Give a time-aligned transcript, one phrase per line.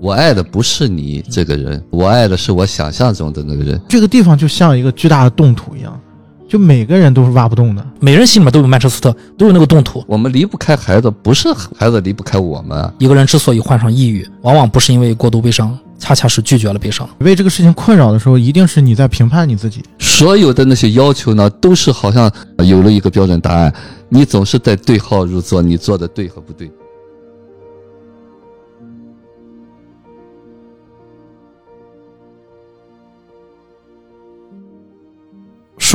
[0.00, 3.80] 我爱的不是你这个人，我爱的是我想象中的那个人。
[3.88, 6.00] 这个地方就像一个巨大的冻土一样，
[6.48, 7.84] 就每个人都是挖不动的。
[7.98, 10.04] 每人心里面都有曼彻斯特，都有那个冻土。
[10.06, 12.92] 我们离不开孩子，不是孩子离不开我们。
[12.98, 17.08] 一个人之所以患上抑郁，往往不是因为过度悲伤，恰恰是拒绝了悲伤。
[17.18, 19.82] 为这个事情困扰的时候，一定是你在评判你自己。
[19.98, 23.74] 所有的那些要求呢，都是好像有了一个标准答案，
[24.08, 26.70] 你总是在对号入座，你做的对和不对。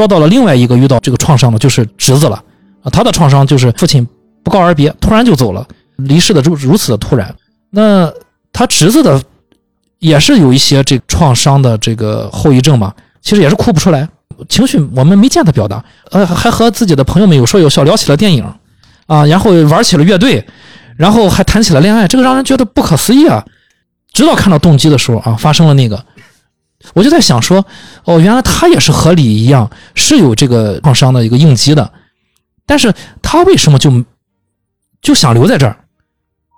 [0.03, 2.35] 说到了另外一个遇到这个创伤的，就是侄子了
[2.81, 2.91] 啊。
[2.91, 4.05] 他的创伤就是父亲
[4.43, 7.33] 不告而别，突然就走了，离世的如如此的突然。
[7.69, 8.11] 那
[8.51, 9.21] 他侄子的
[9.99, 14.05] 也是有一些这创伤的这个后遗症嘛，其实也是哭不出来，
[14.49, 18.43] 情绪我们没见他表达，呃，还和自己的朋友们有说有笑，聊起了电影
[19.07, 20.45] 啊，然后玩起了乐队，
[20.97, 23.41] 然后还谈起了恋爱，这个让人觉得不可思议啊。
[24.11, 26.05] 直到看到动机的时候啊，发生了那个。
[26.93, 27.65] 我就在想说，
[28.03, 31.91] 哦，原来他也是和你一样是有这个创伤的一个应激的，
[32.65, 34.03] 但是他为什么就
[35.01, 35.77] 就想留在这儿？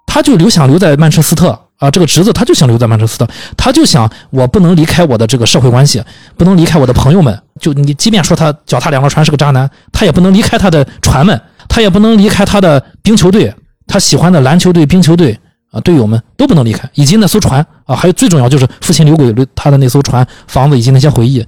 [0.07, 6.01] 他就留想留在曼彻斯特啊，这个侄子他就想留在曼彻斯特，他就想我不能离开我的这个社会关系，
[6.37, 7.37] 不能离开我的朋友们。
[7.59, 13.53] 就你即便说他脚踏两个船是个渣男，他也不能离开他的船们，他也不能离开他的冰球队，
[13.87, 15.39] 他喜欢的篮球队、冰球队。
[15.75, 21.41] 啊，队友们都不能离开，以及那艘船啊，还有最重要就是父亲留给他的那艘船、房子以及那些回忆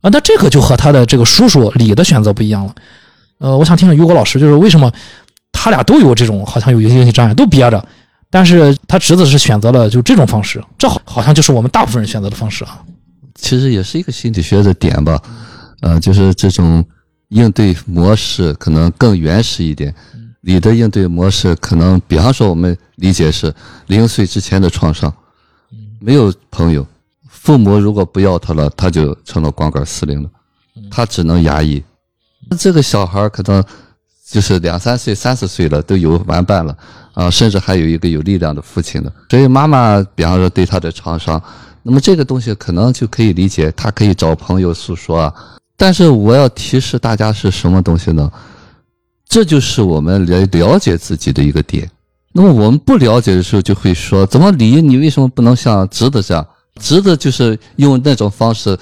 [0.00, 0.08] 啊。
[0.12, 2.74] 那这个就和他的这个叔叔李的选择不一样了。
[3.38, 4.92] 呃，我想听听于果老师，就是为什么
[5.50, 7.84] 他俩都有这种好像有些应激障碍，都憋着，
[8.30, 12.78] 但是他侄子是选择了就这种方式，这好好像就是我们大部分人选择的方式啊。
[13.34, 15.20] 其实也是一个心理学的点吧，
[15.80, 16.84] 呃，就是这种
[17.30, 19.92] 应对模式可能更原始一点。
[20.46, 23.52] 你的应对模式可能，比方说我们理解是
[23.86, 25.12] 零岁之前的创伤，
[25.98, 26.86] 没有朋友，
[27.28, 30.28] 父母如果不要他了，他就成了光杆司令了，
[30.90, 31.82] 他只能压抑。
[32.58, 33.64] 这个小孩可能
[34.28, 36.76] 就是两三岁、三四岁了，都有玩伴了
[37.14, 39.10] 啊，甚至还有一个有力量的父亲了。
[39.30, 41.42] 所以妈妈，比方说对他的创伤，
[41.82, 45.34] 那么这个东西可能就可以理解，他可以找朋友诉说啊。
[45.76, 48.30] 但是我要提示大家是什么东西呢？
[49.34, 51.90] 这就是我们来了解自己的一个点。
[52.32, 56.46] 那么我们不了解的时候，就会说：怎么你你为什么不能像侄子这样？
[56.80, 58.78] 侄子就是用那种方式，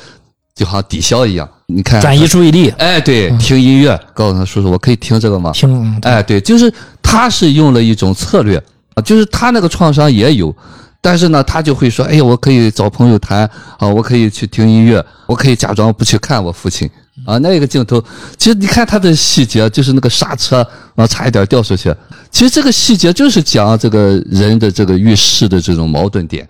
[0.54, 1.48] 就好像抵消一样。
[1.68, 2.68] 你看，转移注意力。
[2.76, 5.52] 哎，对，听音乐，告诉他叔叔，我可以听这个吗？
[5.52, 5.98] 听。
[6.02, 6.70] 哎，对，就是
[7.00, 8.62] 他是用了一种策略
[8.94, 10.54] 啊，就是他那个创伤也有，
[11.00, 13.48] 但是呢，他就会说：哎呀，我可以找朋友谈
[13.78, 16.90] 啊，我可以去听音乐，我可以假装不去看我父亲。
[17.24, 18.02] 啊，那一个镜头，
[18.36, 21.94] 其实你看他的细节，就是那个刹车啊，差一点掉出去。
[22.30, 26.48] 其实这个细节就是讲这个人的这个遇事的这种矛盾点。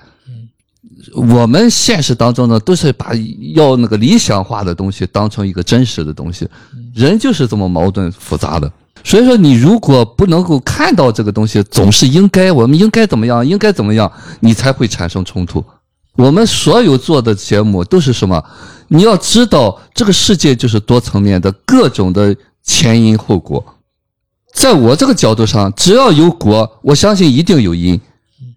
[1.14, 3.12] 我们现实当中呢，都是把
[3.54, 6.48] 要那个理想化的东西当成一个真实的东西。
[6.94, 8.70] 人就是这么矛盾复杂的。
[9.04, 14.10] 所以说，你如果不能够看到这个东西，总是应该，我们应该怎么样，应该怎么样，
[14.40, 15.62] 你才会产生冲突。
[16.14, 18.42] 我们所有做的节目都是什么？
[18.94, 23.64] 你要知道，这个世界就是多层面的，各种的前因后果。
[24.52, 27.98] 在我这个角度上，只要有果，我相信一定有因。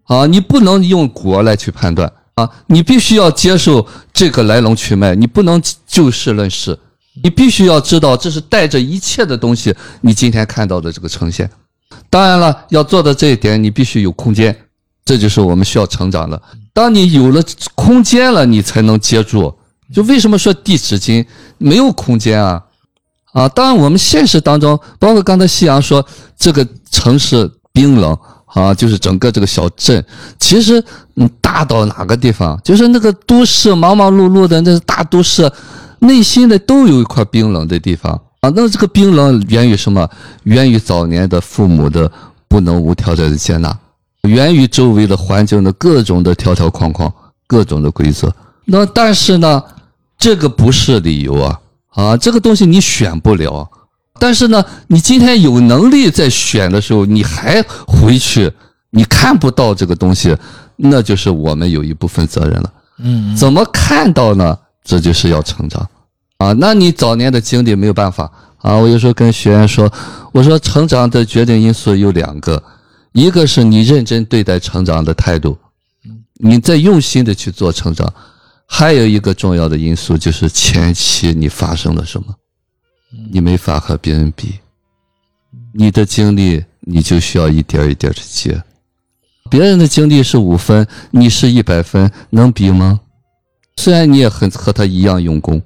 [0.04, 6.78] 啊，你不能用果来去判断啊，你必须要接受这个来龙去脉，你不能就事论事，
[7.24, 11.50] 你必须要知道这是带着一切的东西，你今天看到的这个呈现。
[12.10, 14.54] 当然了，要做到这一点，你必须有空间，
[15.06, 16.40] 这就是我们需要成长的。
[16.74, 17.42] 当你有了
[17.74, 19.52] 空间了，你才能接住。
[19.96, 21.26] 就为什么说递纸巾
[21.58, 22.62] 没有空间啊？
[23.32, 26.06] 啊，当然我们现实当中，包括刚才夕阳说
[26.38, 28.18] 这个城市冰冷
[28.48, 30.04] 啊，就是整个这个小镇，
[30.38, 30.84] 其实
[31.16, 35.50] 嗯，大到哪个地方，就是那个都市忙忙碌碌的那大都市，
[36.00, 38.52] 内心的都有一块冰冷的地方啊。
[38.54, 40.06] 那这个冰冷源于什么？
[40.44, 42.12] 源于早年的父母的
[42.50, 43.74] 不能无条件的接纳。
[44.24, 47.10] 源于周围的环境的各种的条条框框，
[47.48, 48.34] 各种的规则。
[48.66, 49.62] 那但是呢，
[50.18, 51.60] 这个不是理由啊
[51.90, 53.70] 啊，这个东西你选不了。
[54.20, 58.52] 但是呢，你今天有能力在选的时候，你还回去，
[58.90, 60.36] 你看不到这个东西，
[60.78, 62.74] 那就是我们有一部分责任了。
[63.00, 64.58] 嗯，怎么看到呢？
[64.84, 65.86] 这就是要成长
[66.38, 66.54] 啊。
[66.54, 68.76] 那你早年的经历没有办法啊。
[68.76, 69.92] 我有时候跟学员说，
[70.32, 72.62] 我说成长的决定因素有两个。
[73.12, 75.58] 一个是你认真对待成长的态度，
[76.34, 78.06] 你在用心的去做成长；
[78.68, 82.36] 还有一个重要的因素就是前期你发生了什么，
[83.32, 84.60] 你没法和别人比，
[85.74, 88.62] 你的经历你就需要一点一点的接，
[89.50, 93.00] 别人的经历是五分，你是一百分，能比吗？
[93.78, 95.62] 虽然你也很和他一样用功，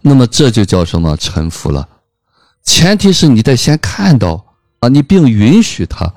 [0.00, 1.88] 那么这就叫什么臣服了？
[2.64, 4.44] 前提是你得先看到
[4.80, 6.12] 啊，你并允许他。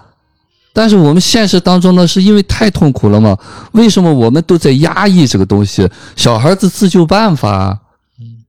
[0.74, 3.38] 但是我们现实当中呢，是因为太痛苦了嘛？
[3.74, 5.88] 为什么我们都在压抑这个东西？
[6.16, 7.78] 小孩子自救办法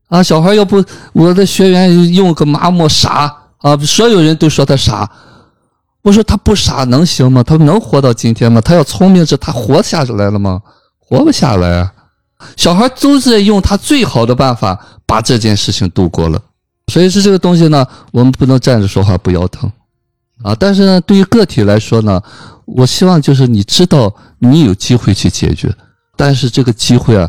[0.08, 0.82] 啊，小孩要不
[1.12, 5.08] 我的学员用个麻木傻啊，所有人都说他傻。
[6.02, 7.42] 我说他不傻能行吗？
[7.42, 8.60] 他能活到今天吗？
[8.60, 10.60] 他要聪明着，他活下来了吗？
[10.98, 11.92] 活不下来啊！
[12.56, 16.40] 小孩都在用他最好的办法把这件事情度过了。
[16.88, 19.70] 所以是这个东西呢，我们不能站着说话不腰疼。
[20.44, 22.22] 啊，但是呢，对于个体来说呢，
[22.66, 25.74] 我希望就是你知道你有机会去解决，
[26.18, 27.28] 但是这个机会啊，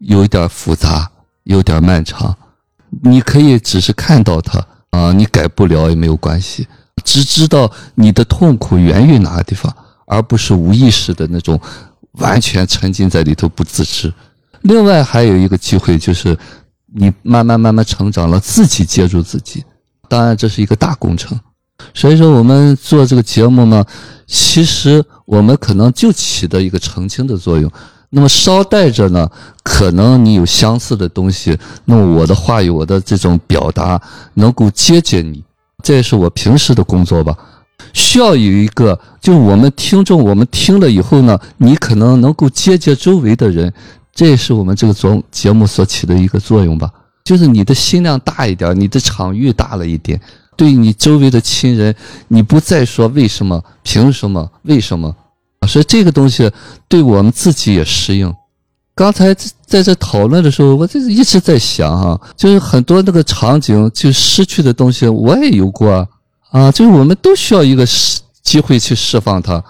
[0.00, 1.10] 有一点复杂，
[1.44, 2.36] 有点漫长。
[3.02, 6.68] 你可以只是看到它啊，你改不了也没有关系，
[7.02, 9.74] 只知道你的痛苦源于哪个地方，
[10.06, 11.58] 而不是无意识的那种
[12.18, 14.12] 完全沉浸在里头不自知。
[14.60, 16.38] 另外还有一个机会就是
[16.94, 19.64] 你慢慢慢慢成长了，自己接住自己，
[20.06, 21.40] 当然这是一个大工程。
[21.94, 23.84] 所以说，我们做这个节目呢，
[24.26, 27.70] 其实我们可能就起到一个澄清的作用。
[28.10, 29.26] 那么捎带着呢，
[29.62, 31.56] 可能你有相似的东西，
[31.86, 34.00] 那么我的话语、我的这种表达
[34.34, 35.42] 能够接近你，
[35.82, 37.34] 这也是我平时的工作吧。
[37.94, 43.72] 需要有一个，就我们听众，我们听了以后呢，你可能能够接接周围的人，
[44.14, 46.90] 这也是我们这个做节目所起的一个作用吧。
[47.24, 50.20] 就是你的心量大一点，你的场域大了一点。
[50.56, 51.94] 对你周围的亲人，
[52.28, 55.14] 你不再说为什么、凭什么、为什么？
[55.66, 56.50] 所以这个东西
[56.88, 58.34] 对我们自己也适应。
[58.94, 59.34] 刚才
[59.64, 66.06] 在这讨论的时候，我就一直在想哈，就是很多那个场景就失去的东西，我也有过
[66.50, 66.70] 啊。
[66.70, 69.62] 就是我们都需要一个释机会去释放它，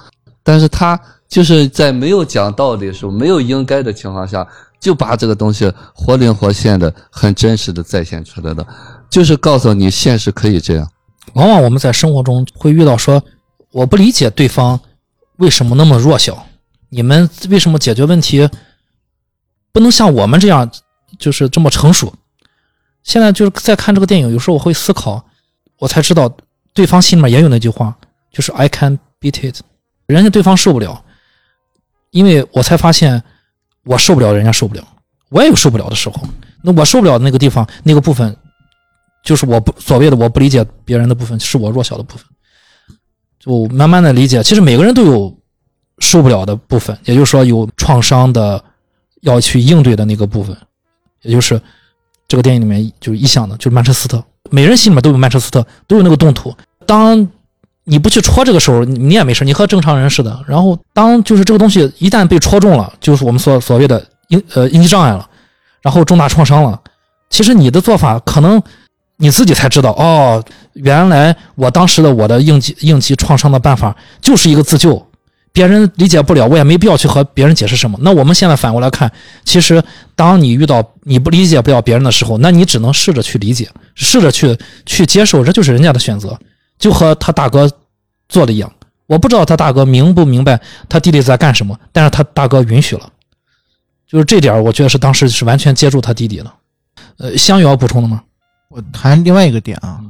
[0.42, 4.46] 但是它就是在没有讲道理的时候，没有应该的情况下，
[4.82, 8.66] 就把这个东西活灵活现的、很真实的再现出来的。
[9.08, 10.90] 就是告诉你，现实可以这样。
[11.34, 13.22] 往往我们在生活中会遇到说，
[13.70, 14.78] 我不理解对方
[15.36, 16.44] 为什么那么弱小，
[16.88, 18.48] 你们为什么解决问题
[19.70, 20.68] 不能像我们这样，
[21.16, 22.12] 就是这么成熟？
[23.04, 25.24] 现在就是在看这个电影，有时候我会思考，
[25.78, 26.34] 我才知道
[26.74, 27.96] 对方心里面也有那句话，
[28.32, 29.60] 就是 I can beat it，
[30.06, 31.04] 人家对方受不了，
[32.10, 33.22] 因为我才发现
[33.84, 34.86] 我受不了，人家受不了，
[35.28, 36.22] 我也有受不了的时候。
[36.62, 38.36] 那我受不了的那个地方，那个部分。
[39.24, 42.26] 就是我不所谓的我不理解别人的部分，是我弱小的部分。
[43.38, 45.32] 就慢慢的理解，其实每个人都有
[46.00, 48.60] 受不了的部分，也就是说有创伤的
[49.20, 50.56] 要去应对的那个部分，
[51.20, 51.60] 也就是
[52.26, 54.20] 这个电影里面就意象的，就是曼彻斯特，
[54.50, 56.52] 每人心里面都有曼彻斯特，都有那个动土。
[56.84, 57.24] 当
[57.84, 60.38] 你不去戳这个时候，你也没事，你和正常人似的。
[60.46, 65.28] 然后当就是这个东西一旦被戳中了，就是我们所所谓的应呃应激障碍了，
[65.82, 66.80] 然后重大创伤了，
[67.30, 68.62] 其实你的做法可能。
[69.18, 70.42] 你自己才知道哦，
[70.72, 75.06] 原来我当时的我的应急应急创伤的办法就是一个自救，
[75.52, 77.96] 别人理解不了，我也没必要去和别人解释什么。
[78.02, 79.12] 那我们现在反过来看，
[79.44, 79.80] 其实
[80.16, 86.36] 当你遇到你不理解不了别人的时候，那你只能试着去理解，试着去去接受，这就是人家的选择，
[86.82, 87.70] 就和他大哥
[88.28, 88.70] 做的一样。
[89.06, 93.08] 我不知道他大哥明不明白他弟弟在干什么，但是他大哥允许了，
[94.04, 96.52] 就是这点，我觉得是当时是完全接住他弟弟了。
[97.18, 98.20] 呃，香有要补充的吗？
[98.68, 100.00] 我谈另外一个点啊，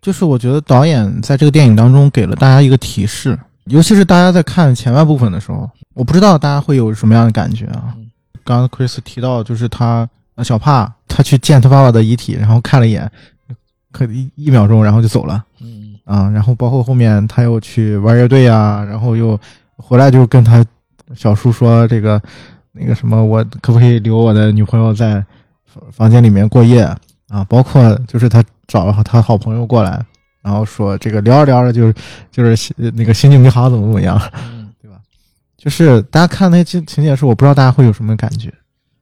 [0.00, 7.96] 就是我觉得导演在这个电影当中给了大家一个提示，尤其是大家在看前半部分的时候，我不知道大家会有什么样的感觉啊。
[8.44, 10.08] 刚刚 Chris 提到，就是他
[10.44, 13.10] 小帕他去见他爸爸的遗体，然后看了一眼，
[13.90, 15.44] 可一一秒钟，然后就走了。
[15.60, 15.75] 嗯
[16.06, 19.38] 啊，然后包括后面他又去玩乐队啊，然后又
[19.76, 20.64] 回来就跟他
[21.14, 22.18] 小叔说这个
[22.72, 25.22] 那个什么，我可不可以留我的女朋友在
[25.92, 26.82] 房间里面过夜？
[27.28, 30.00] 啊，包括就是他找了他好朋友过来，
[30.42, 31.94] 然后说这个聊着聊着就是
[32.30, 34.16] 就是那个心情没好怎么怎么样，
[34.80, 34.96] 对吧？
[35.58, 38.54] 就是大家看那些情情节的时候，我不知道大家会有什么感觉，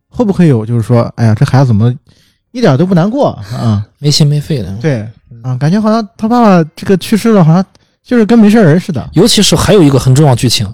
[0.09, 1.95] 会不会有就是说，哎呀，这孩子怎么
[2.53, 3.87] 一点都不难过啊？
[3.99, 4.75] 没心没肺的。
[4.79, 5.07] 对，
[5.45, 7.65] 啊，感觉好像他爸爸这个去世了，好像
[8.03, 9.09] 就是跟没事人似的。
[9.13, 10.67] 尤其是还有一个很重要剧情，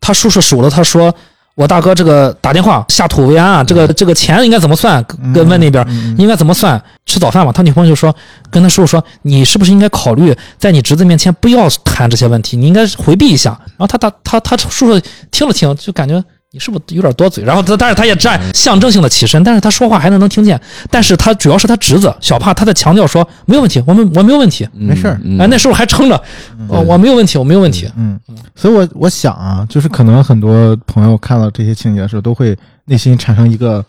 [0.00, 1.14] 他叔叔数了，他说。
[1.54, 5.04] 我大哥这个打电话下土为安啊，这个这个钱应该怎么算？
[5.34, 6.82] 跟问那边应该怎么算？
[7.04, 7.52] 吃早饭嘛。
[7.52, 8.10] 他女朋友就说，
[8.50, 12.56] 跟他叔叔说，你是不是应该考虑在你侄子面前不要谈这些问题？
[12.56, 13.50] 你应该回避一下。
[13.76, 14.98] 然后他大他他叔叔
[15.30, 17.42] 听了听，就感觉你是不是有点多嘴？
[17.42, 20.60] 然后他，但是他也站象征性的起身，但是他说话还能能听见。
[20.90, 24.68] 但是他主要是他侄子小帕，他在强调说没有问题，我们我没有问题。
[24.74, 26.22] 没事儿嗯哎，那时候还撑着，
[26.68, 27.90] 哦，我没有问题，我没有问题。
[27.96, 28.20] 嗯，
[28.54, 32.54] 所以我我想啊，就是可能很多朋友看到这些情节的时候，都会
[32.84, 33.82] 内心产生一个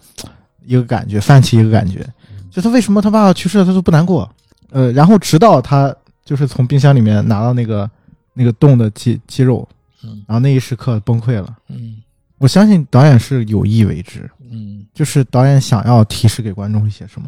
[0.65, 2.08] 一个感觉，泛起一个感觉，
[2.50, 4.29] 就他为什么他爸爸去世了他都不难过？
[4.72, 5.93] 呃，然后直到他
[6.24, 7.89] 就是从冰箱里面拿到那个
[8.34, 9.67] 那个冻的鸡鸡肉，
[10.05, 11.48] 嗯然后那一时刻崩溃了。
[11.67, 11.98] 嗯
[12.37, 17.27] 我相信导演是有意为之，嗯就是导演想要提示给观众一些什么。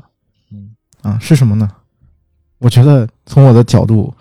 [0.51, 1.69] 嗯啊，是什么呢？
[2.57, 4.13] 我觉得从我的角度，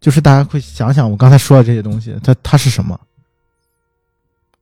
[0.00, 2.98] 就是大家会想想我刚才说的这些东西，它它是什么？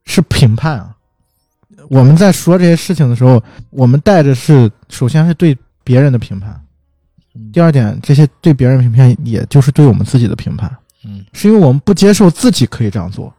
[0.04, 0.96] 是评判啊！
[1.90, 6.58] 我们在说这些事情的时候，我们带着是首先是对别人的评判，
[7.34, 10.74] 嗯第二点，这些对别人的评判，也就是对我们自己的评判，
[11.04, 13.32] 嗯是因为我们不接受自己可以这样做。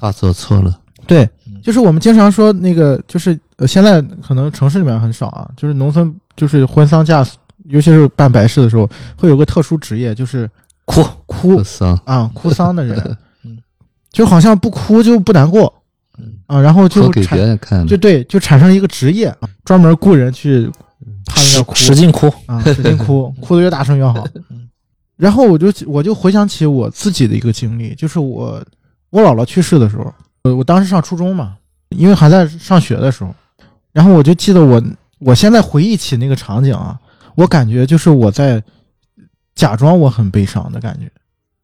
[0.00, 1.30] 他做错了，对嗯，
[1.66, 10.48] 就是我们经常说那个，就是呃，现在可能城市里面很少啊，就是农村，就是婚丧嫁娶，尤其是办白事的时候，会有个特殊职业，就是
[10.84, 11.04] 哭。
[11.26, 11.60] 哭。
[11.64, 12.96] 丧，啊，哭丧的人。
[13.42, 13.58] 嗯，
[14.12, 15.82] 就好像不哭就不难过。
[16.20, 16.34] 嗯。
[16.46, 17.84] 啊，然后就给产别人看。
[17.84, 20.70] 就对，就产生一个职业，专门雇人去
[21.26, 22.32] 趴在那儿哭，使劲哭。
[22.46, 24.24] 啊，使劲哭， 哭得越大声越好。
[25.16, 28.62] 然后我就我就回想起我自己的一个经历，就是我
[29.10, 30.14] 我姥姥去世的时候，
[30.46, 31.56] 我我当时上初中嘛，
[31.90, 33.34] 因为还在上学的时候，
[33.92, 34.82] 然后我就记得我
[35.18, 36.98] 我现在回忆起那个场景啊，
[37.34, 38.62] 我感觉就是我在
[39.54, 41.10] 假装我很悲伤的感觉，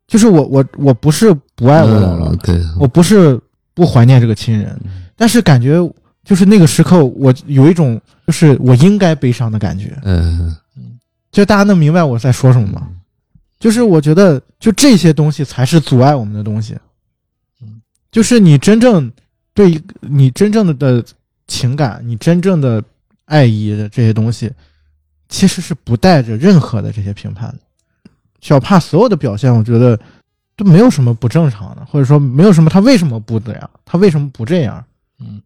[0.06, 3.38] 就是我我我不是不爱我姥姥嗯，，对，我不是
[3.74, 4.78] 不怀念这个亲人，
[5.16, 5.76] 但是感觉
[6.24, 9.96] 就是那个时刻，我有一种就是我应该悲伤的感觉。
[10.02, 10.56] 嗯，
[11.30, 12.88] 就大家能明白我在说什么吗？
[13.58, 16.76] 就是我觉得，就这些东西才是阻碍我们的东西。
[18.12, 19.10] 就是你真正
[19.52, 21.04] 对你真正的的
[21.48, 22.82] 情感，你真正的
[23.24, 24.52] 爱意的这些东西，
[25.28, 27.58] 其实是不带着任何的这些评判的。
[28.40, 29.98] 小帕所有的表现，我觉得
[30.56, 34.84] 都没有什么不正常的，或者说没有什么他为什么不这样，他为什么不这样。
[35.18, 35.40] 嗯，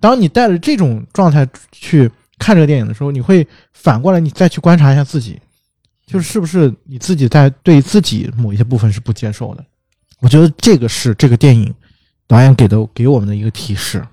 [0.00, 5.40] 当你带着这种状态去看这个电影的时候，你会反过来，你再去观察一下自己，
[6.06, 9.64] 就是是不是你自己在对自己某一些部分是不接受的。
[10.20, 11.74] 我觉得这个是这个电影
[12.26, 14.06] 导演给的给我们的一个提示。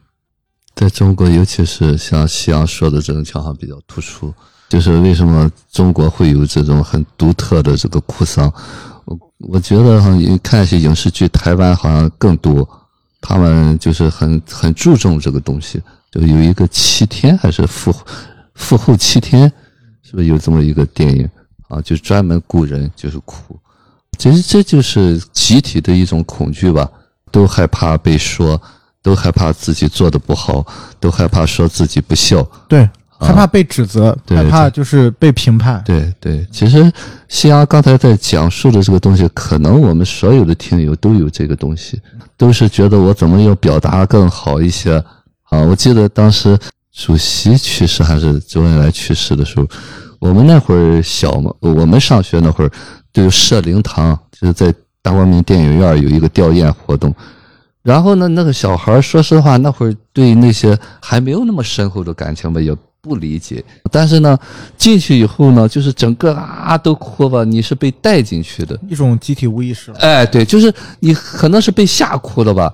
[0.76, 4.34] 在中国，尤其是像夕阳说的这种情况比较突出，
[4.70, 8.52] 就是为什么中国会有这种很独特的这个哭丧？
[9.06, 12.68] 我我觉得哈，你看一些影视剧，台湾好像更多，
[13.22, 15.80] 他们就是很很注重这个东西，
[16.12, 17.94] 就有一个七天还是复
[18.56, 19.52] 复后七天，
[20.02, 21.30] 是不是有这么一个电影
[21.68, 21.80] 啊？
[21.82, 23.60] 就专门雇人就是哭，
[24.18, 26.90] 其实这就是集体的一种恐惧吧，
[27.34, 28.62] 都害怕被说。
[29.06, 30.66] 都害怕自己做的不好，
[30.98, 32.42] 都害怕说自己不孝。
[32.70, 35.84] 对，害怕被指责，对害怕就是被评判。
[35.86, 36.90] 对对，其实
[37.28, 42.00] 夕阳刚才在讲述的这个东西，可能我们所有的听友都有这个东西，
[42.38, 44.96] 都是觉得我怎么要表达更好一些
[45.50, 45.60] 啊。
[45.60, 46.58] 我记得当时
[46.94, 49.68] 主席去世还是周恩来去世的时候，
[50.20, 52.72] 我们那会儿小嘛，我们上学那会儿
[53.12, 57.14] 都有设灵堂，就是在大光明电影院有一个吊唁活动。
[57.84, 63.62] 然后呢，那个小孩说实话，那会儿对那些还没有那么深厚的感情吧，也不理解。
[63.92, 64.40] 但是呢，
[64.78, 68.80] 进去以后呢，就是整个啊都哭吧，你是被带进去的。
[68.88, 69.98] 一种集体无意识了。
[70.00, 72.74] 哎，对，就是你可能是被吓哭了吧。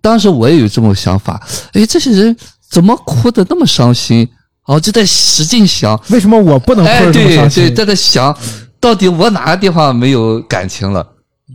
[0.00, 1.40] 当时我也有这种想法，
[1.74, 2.36] 哎，这些人
[2.68, 4.28] 怎么哭的那么伤心？
[4.64, 7.72] 哦，就在使劲想，为什么我不能哭这么对对，伤心？
[7.72, 8.36] 在那想，
[8.80, 11.06] 到底我哪个地方没有感情了？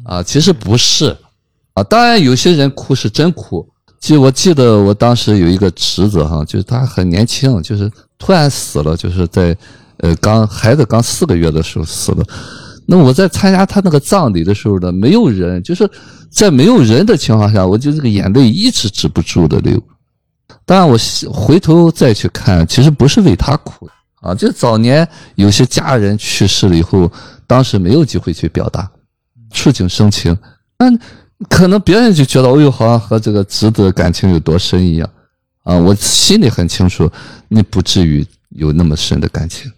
[0.05, 1.15] 啊，其实不是，
[1.73, 3.67] 啊，当然有些人哭是真哭。
[3.99, 9.55] 记我记得我当时有一个侄子哈，就是他很年轻，就是突然死了，就是在
[9.97, 12.25] 呃刚孩子刚四个月的时候死了。
[12.85, 15.89] 那我在参加他那个葬礼的时候呢，没有人，就是
[16.29, 19.81] 在没有人的情况下，我就这个眼泪一直止不住的流。
[20.65, 20.97] 当然，我
[21.31, 23.87] 回头再去看，其实不是为他哭
[24.21, 27.09] 啊，就早年有些家人去世了以后，
[27.47, 28.91] 当时没有机会去表达，
[29.53, 30.37] 触景生情，
[30.77, 30.91] 那
[31.47, 35.09] 可能别人就觉得，哦呦，好像和这个侄子感情有多深一样
[35.63, 35.75] 啊。
[35.77, 37.09] 我心里很清楚，
[37.47, 39.71] 你不至于有那么深的感情。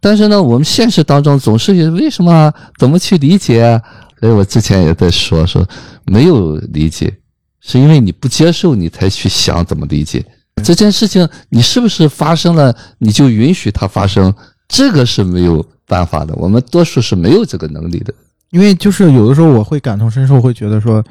[0.00, 3.80] 但是呢，我们现实当中总是为什么怎么去理解啊？
[4.18, 5.66] 所以我之前也在说说，
[6.04, 7.14] 没有理解，
[7.60, 10.24] 是因为你不接受，你才去想怎么理解
[10.62, 11.26] 这件事情。
[11.48, 14.34] 你是不是发生了，你就允许它发生？
[14.68, 18.12] 这个是没有办法的，我们多数是没有这个能力的。
[18.50, 21.02] 因为就是有的时候我会感同身受，会觉得说，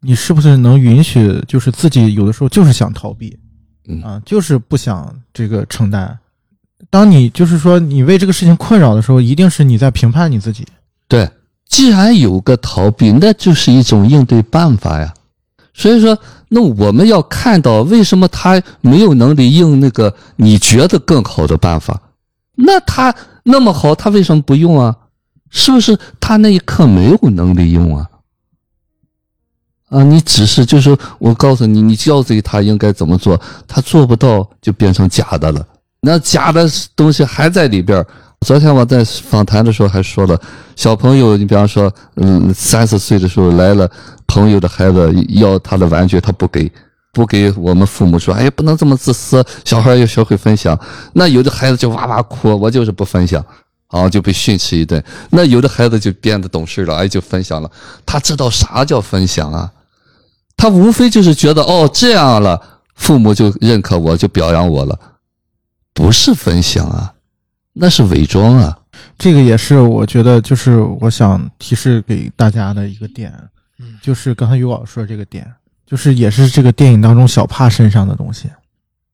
[0.00, 3.36] 你是不是能允许，就是自己有的时候就是想逃避，
[3.88, 6.18] 嗯啊，就是不想这个承担。
[6.90, 10.66] 当你就是说你为这个事情困扰的时候，一定是你在评判你自己。
[11.08, 11.28] 对，
[11.68, 15.12] 既然有个逃避，那就是一种应对办法呀。
[15.74, 16.16] 所以说，
[16.48, 22.00] 那我们要看到为什么他没有能力用那个你觉得更好的办法？
[22.54, 24.96] 那他那么好，他为什么不用啊？
[25.50, 28.06] 是不是他那一刻没有能力用啊？
[29.88, 35.66] 啊，你只是就是我告诉你，你教给他应该怎么做，他做不到就变成假的了。
[36.00, 38.04] 那假的东西还在里边。
[38.42, 40.38] 昨天我在访谈的时候还说了，
[40.76, 43.90] 小朋友，你比方说，嗯，三四岁的时候来了
[44.26, 46.70] 朋友的孩子要他的玩具，他不给，
[47.14, 50.78] 不给我们父母说，哎，不能这么自私，小孩要学会分享。
[51.14, 53.44] 那有的孩子就哇哇哭，我就是不分享，
[53.88, 55.02] 啊，就被训斥一顿。
[55.30, 57.70] 那有的孩子就变得懂事了，哎，就分享了。
[58.04, 59.72] 他知道啥叫分享啊？
[60.56, 62.60] 他无非就是觉得，哦，这样了，
[62.94, 64.98] 父母就认可我，就表扬我了，
[65.92, 67.12] 不是分享啊。
[67.78, 68.78] 那是伪装啊！
[69.18, 73.30] 这个也是我觉得，就是我想提示给大家的一个点，
[73.78, 75.46] 嗯就是刚才于老师说的这个点，
[75.84, 78.48] 就是也是这个电影当中小帕身上的东西。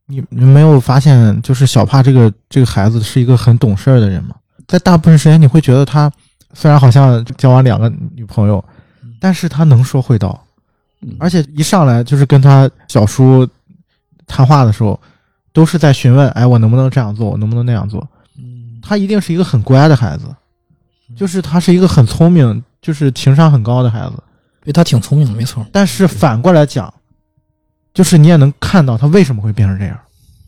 [0.07, 4.37] 你你没有发现，就是小帕这个这个孩子是一个很懂事儿的人吗？
[4.67, 6.11] 在大部分时间，你会觉得他
[6.55, 8.65] 虽然好像交往两个女朋友，
[9.21, 10.43] 但是他能说会道，
[11.19, 13.49] 而且一上来就是跟他小叔
[14.27, 14.99] 谈话的时候，
[15.53, 18.07] 都是在询问，哎，我能不能这样做，我能不能那样做。
[18.39, 18.79] 嗯。
[18.83, 20.25] 他一定是一个很乖的孩子，
[21.17, 24.23] 就是他是一个很聪明，就是情商很高的孩子。
[24.65, 25.67] 对他挺聪明的，没错。
[25.73, 26.93] 但是反过来讲，
[27.93, 29.99] 就是你也能看到他为什么会变成这样，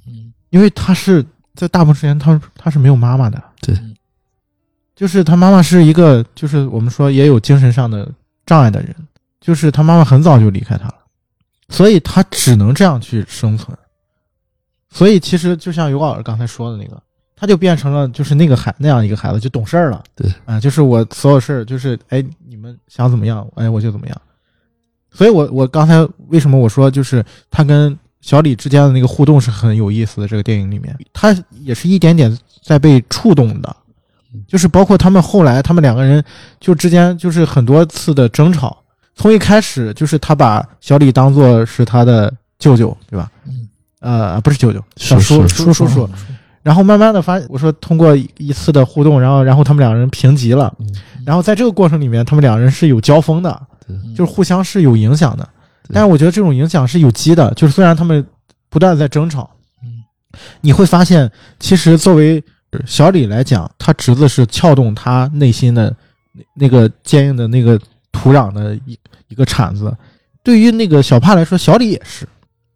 [0.06, 0.32] 嗯。
[0.50, 3.76] 因为他是在大部分时间他他是没有妈妈的，对，
[4.94, 8.08] 就是他妈妈是一个就是我们说也有精神上的
[8.46, 8.94] 障碍的人，
[9.40, 10.94] 就是他妈妈很早就离开他了，
[11.68, 13.76] 所以他只能这样去生存。
[14.90, 17.02] 所以其实就像尤老师刚才说的那个，
[17.34, 20.02] 他就变成了就是那个孩那样一个孩子，就懂事儿了。
[20.14, 24.16] 对啊、就是我所有事儿就是哎，你们想怎么样，哎，我就怎么样。
[25.10, 33.76] 所以我我刚才为什么我说就是他跟小李之间的那个互动是很有意思的，这个电影里面，他也是一点点在被触动的，
[34.46, 36.22] 就是包括他们后来他们两个人
[36.60, 38.76] 就之间就是很多次的争吵，
[39.14, 43.30] 从一开始就是他把小李当做是他的舅舅，对吧？
[43.46, 43.68] 嗯，
[44.00, 46.08] 呃，不是舅舅，小叔叔叔叔。
[46.62, 50.86] 然后慢慢的发，我说通过一次的互动，然后然后他们两个人平级了，嗯
[51.26, 53.60] 然后在这个过程里面，他们两个人是有交锋的，
[54.16, 55.46] 就是互相是有影响的。
[55.92, 58.24] 但是我觉得这种影响是有机的，就是虽然他们
[58.70, 59.50] 不断地在争吵，
[59.82, 60.04] 嗯，
[60.62, 62.42] 你会发现，其实作为
[62.86, 65.94] 小李来讲，他侄子是撬动他内心的
[66.32, 67.78] 那那个坚硬的那个
[68.12, 69.94] 土壤的一一个铲子。
[70.42, 72.28] 对于那个小帕来说，小李也是，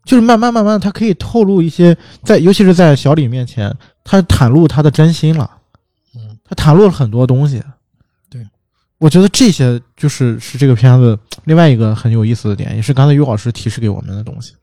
[0.04, 5.50] 就是慢慢慢慢，他可以透露一些，在尤其是在小李面前，他袒露他的真心了，
[6.14, 7.62] 嗯，他袒露了很多东西。
[8.30, 8.40] 对，
[8.96, 14.54] 我觉得这些就是是这个片子另外一个很有意思的点，也是刚才于老师提示给我们的东西。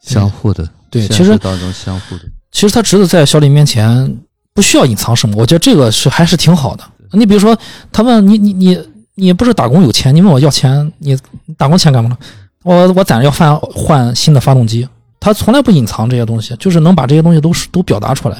[0.00, 4.16] 相互的，对，其实实当中相互的，其实他侄子在小李面前
[4.54, 6.84] 不需要隐藏什么，我觉得这个是还是挺好的。
[7.12, 7.56] 你比如说，
[7.92, 8.78] 他问你你你
[9.14, 11.18] 你不是打工有钱，你问我要钱，你
[11.56, 12.18] 打工钱干嘛了？
[12.62, 14.88] 我我攒着要换换新的发动机。
[15.20, 18.36] 他从来不隐藏这些东西，就是能把这些东西都都表达出来。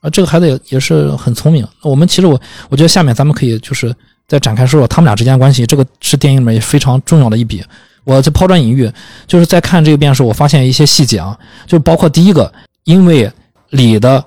[0.00, 1.66] 啊，这个孩子也也是很聪明。
[1.82, 3.94] 我们其实我我觉得下面咱们可以就是
[4.26, 7.64] 再展开说说他们俩之间关系，这个是电影里面也非常重要的一笔。
[8.04, 8.90] 我就抛砖引玉，
[9.26, 12.50] 就是在看这个遍的时候，我发现一些细节啊，就包括第一个，
[12.84, 13.30] 因为
[13.70, 14.24] 李的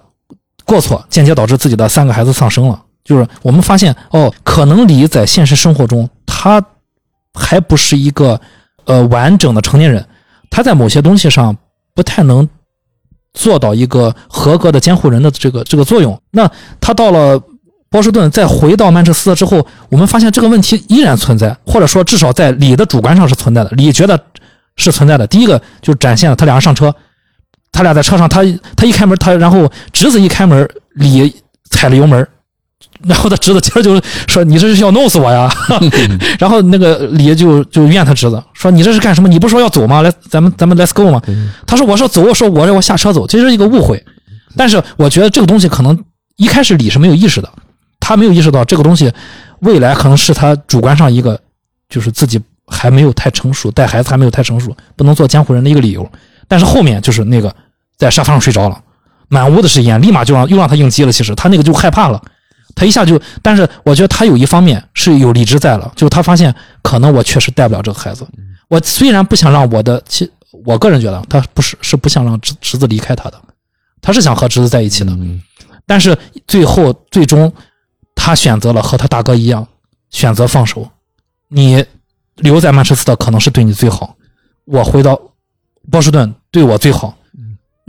[0.72, 2.82] 过错，间接导致自己的三个孩子丧生了。
[3.04, 6.64] 就是我们发现哦，可能李在现实生活中他
[7.34, 8.40] 还不是一个
[8.86, 10.06] 呃完整的成年人，
[10.50, 11.58] 他在某些东西上
[11.94, 12.48] 不太能
[13.34, 16.18] 做到一个合格的监护人的这个这个作用。
[16.32, 17.42] 那他到了
[17.90, 23.70] 波士顿，再回到曼彻斯特之后，我们发现这个问题依然存在，或者说至少在李的主观上是存在的。
[23.72, 24.18] 李觉得
[24.78, 25.28] 是存在的。
[25.28, 26.94] 第一个就展现了他俩人上车，
[27.72, 28.42] 他俩在车上，他
[28.76, 31.34] 他一开门，他然后侄子一开门，李
[31.70, 32.28] 踩了油门，
[33.08, 35.50] 然后他侄子接着就说：“你这是要弄死我呀！”
[36.38, 39.28] 然后那个李就就怨他侄子说：“你这是干什么？
[39.28, 40.02] 你不是说要走吗？
[40.02, 41.22] 来，咱们咱们 let's go 吗？”
[41.66, 44.04] 他说：“我说走，我说我让我下车走，这是一个误会。
[44.56, 45.98] 但是我觉得这个东西可能
[46.36, 47.50] 一开始李是没有意识的，
[48.00, 49.12] 他没有意识到这个东西
[49.60, 51.40] 未来可能是他主观上一个
[51.88, 56.08] 就是自己还没有太成熟，带孩子还没有太成熟，不能做监护人的一个理由。
[56.48, 57.56] 但是后面就是那个
[58.02, 58.82] 在沙发上睡着了，
[59.28, 61.12] 满屋子是烟，立马就让又让他应激了。
[61.12, 62.20] 其实他那个就害怕了，
[62.74, 68.28] 他一下就，但是我觉得他有一方面是有理智在了，就是他发现可能我确实带不了这个孩子。
[68.70, 70.28] 我虽然不想让我的其
[70.66, 73.40] 我个人觉得他不是是不想让侄侄子离开他的，
[74.02, 75.40] 他是想和侄子在一起的，嗯
[75.86, 77.54] 但是最后最终
[78.16, 79.68] 他选择了和他大哥一样
[80.10, 80.90] 选择放手。
[81.50, 81.86] 你
[82.38, 84.16] 留在曼彻斯特可能是对你最好，
[84.66, 85.20] 我回到
[85.92, 87.14] 波士顿对我最好，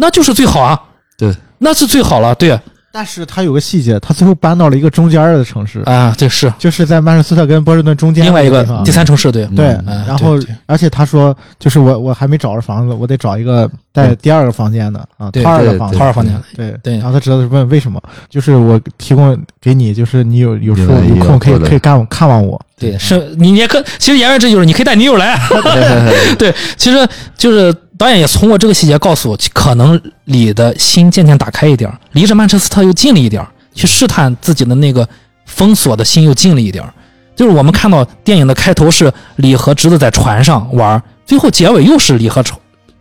[0.02, 0.76] 那就是最好啊，
[1.16, 2.58] 对，那是最好了，对。
[2.94, 6.52] 但是他有个细节，他最后搬到了一个中间儿的城市，啊，这是。
[6.58, 8.84] 就是在曼彻斯特跟波士顿中间另外一个地方。
[8.84, 16.98] 第三城市，对，对，嗯然后而且他说，就是我我还没找着房子，我得找一个带第二个房间的啊，对对套二的房，套二房间，对对。
[16.98, 25.40] 然后他侄子问为什么，就是我提供给你，就是你有有时候有有空可以可以看看望我，对，是你也可，其实言外之意就是你可以带女友来。
[26.38, 35.08] 对，其实就是导演也通过这个细节告诉我，可能李的心渐渐打开一点儿，离着曼彻斯特又近了一点儿，去试探自己的那个
[35.46, 36.92] 封锁的心又近了一点儿。
[37.36, 42.44] 就是我们看到电影的开头是李和侄子在船上玩，最后结尾又是李和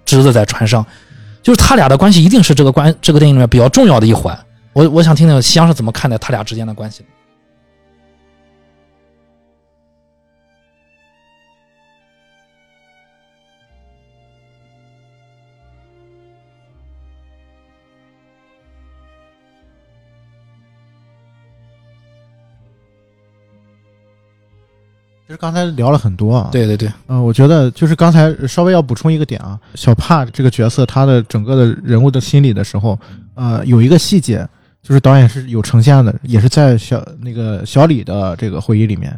[0.06, 0.86] 侄子在船上，
[1.42, 4.38] 就是他俩的关系一定是这个关这个电影里面比较重要的一环。
[4.72, 7.06] 我我想听听西阳是怎么看待他俩之间的关系的。
[25.32, 33.00] 其实刚才聊了很多啊，，对对对，嗯、我觉得就是刚才稍微要补充一个点啊，小帕这个角色他的整个的人物的心理的时候，
[33.36, 34.46] 呃，有一个细节
[34.84, 39.18] 就是导演是有呈现的，也是在小那个小李的这个回忆里面，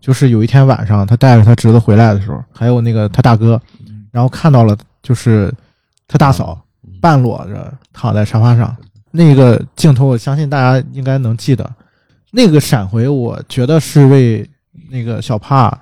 [0.00, 3.62] 就是有一天晚上他带着他侄子回来的时候，还有那个他大哥，
[4.10, 5.54] 然后看到了就是
[6.08, 6.60] 他大嫂
[7.00, 8.76] 半裸着躺在沙发上，
[9.12, 11.70] 那个镜头我相信大家应该能记得，
[12.32, 14.44] 那个闪回我觉得是为
[14.90, 15.76] 那个小帕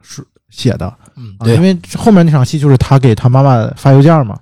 [0.00, 4.38] 是写的，嗯，啊，因为后面那场戏就是他给他妈妈发邮件嘛，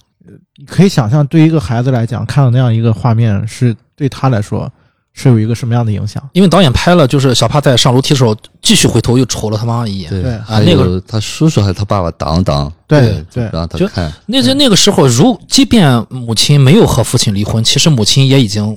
[0.67, 4.71] 可以想象，对于一个孩子来讲，看到那样一个画面，是对他来说
[5.13, 6.23] 是有一个什么样的影响？
[6.33, 10.11] 因为导演拍了，就是小帕在上楼梯的时候，继续回头又瞅了他妈妈一眼。
[10.11, 18.77] 对对，还那个有他叔叔还是他爸爸挡挡，对对就让他看，那在那个时候，如即便母亲没有和父亲离婚，其实母亲也已经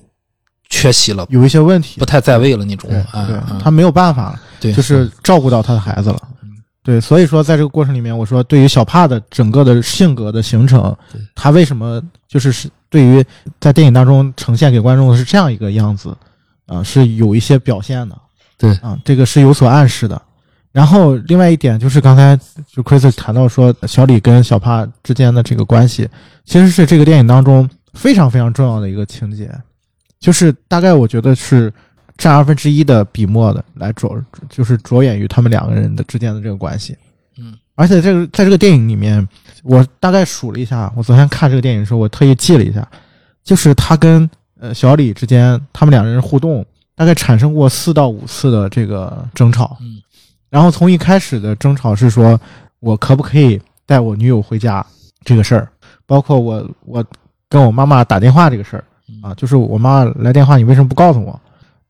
[0.74, 3.00] 缺席了，有一些问题不，太在位了那种对。
[3.12, 6.20] 啊他没有办法了，对，就是照顾到他的孩子了。
[6.82, 13.24] 对，所以说在这个过程里面，我说对于小帕的整个的性格的形成对，他为什么就是是对于
[13.62, 16.16] 在电影当中呈现给观众的是这样一个样子，
[16.66, 18.18] 啊、是有一些表现的。
[18.58, 20.22] 对啊，这个是有所暗示的。
[20.72, 22.36] 然后另外一点就是刚才
[22.68, 26.10] 就 Chris 谈到说小李跟小帕之间的这个关系，
[26.46, 29.50] 其实是这个电影当中非常非常重要的一个情节，
[30.24, 31.72] 就是大概我觉得是
[32.18, 36.96] 占二分之一的笔墨的来着，就是着眼于他们两个人的之间的这个关系。
[37.38, 39.28] 嗯，而且这个在这个电影里面，
[39.64, 42.88] 我大概数了一下，我昨天看这个电影的时候，我特意记了一下，
[43.44, 49.76] 就是他跟呃小李之间，他们两人互动大概产生过四到五次的这个争吵。
[49.82, 50.02] 嗯，
[50.50, 52.40] 然后从一开始的争吵是说
[52.80, 54.86] 我可不可以带我女友回家
[55.26, 55.68] 这个事儿，
[56.06, 57.04] 包括我我
[57.50, 58.86] 跟我妈妈打电话这个事儿
[59.24, 61.40] 啊，就是我妈来电话，你为什么不告诉我？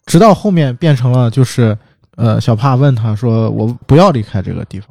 [0.05, 1.75] 直到后面变成了就是
[2.15, 4.89] 呃小帕问他说我不要离开这个地方，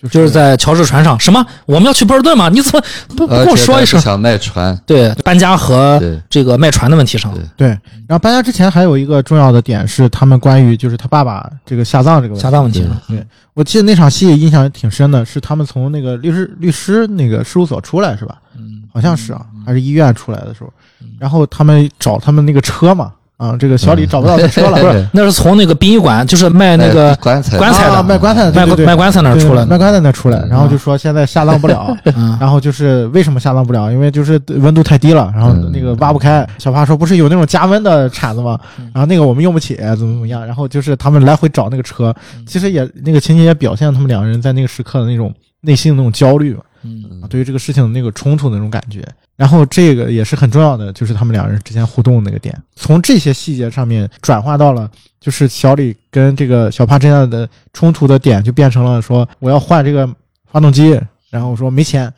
[0.00, 2.48] 就是就是在乔治船上，什么我们要去波士顿吗？
[2.48, 4.00] 你怎么不不跟我说一声？
[4.00, 7.68] 想卖船，对，搬家和这个卖船的问题上，对对，
[8.08, 18.36] 然后搬家之前还有一个重要的点是他们关于就是他爸爸这个下葬这个问题下葬问题对上，对我记得那场戏印象挺深的，是他们从那个律师律师那个事务所出来是吧？
[18.56, 27.94] 嗯，好像是啊，还是医院出来的时候嗯，然后他们找他们那个车嘛，啊，这个小李找不到他车了，嗯 不是那是从那个殡仪馆，就是卖那个哎棺材棺材的。
[27.94, 33.90] 啊卖棺材的，卖棺材那儿出来，卖棺材那儿出来，然后就说现在下葬不了， 嗯，然后就是为什么下葬不了？
[33.90, 35.70] 因为就是温度太低了，然后嗯。
[35.72, 36.46] 那个挖不开。
[36.58, 38.58] 小帕说不是有那种加温的铲子吗？
[38.78, 38.90] 嗯？
[38.94, 40.44] 然后那个我们用不起，怎么怎么样？
[40.46, 42.44] 然后就是他们来回找那个车，嗯。
[42.46, 49.06] 其实也那个情节也表现了他们两个人在那个时刻的那种内心的那种焦虑嘛，嗯，对于这个事情的那个冲突那种感觉。
[49.36, 60.06] 然后这个也是很重要的，就是他们两人之间互动那个点，从这些细节上面转化到了，就是小李跟这个小帕之间的冲突的点，就变成了说我要换这个
[60.52, 62.12] 发动机，然后我说没钱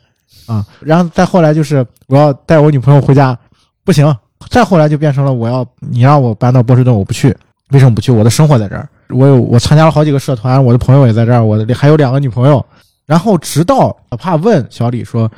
[0.47, 3.37] 啊，然后再后来就是我要带我女朋友回家，
[3.85, 4.13] 不行，
[4.49, 7.33] 再后来就变成了我要你让我搬到波士顿，我不去，
[7.69, 8.11] 为什么不去？
[8.11, 12.65] 我的生活在这儿，我有我参加了好几个社团，我的朋友也在这儿，我的还有两个女朋友，
[13.05, 15.31] 然后直到小帕问小李说。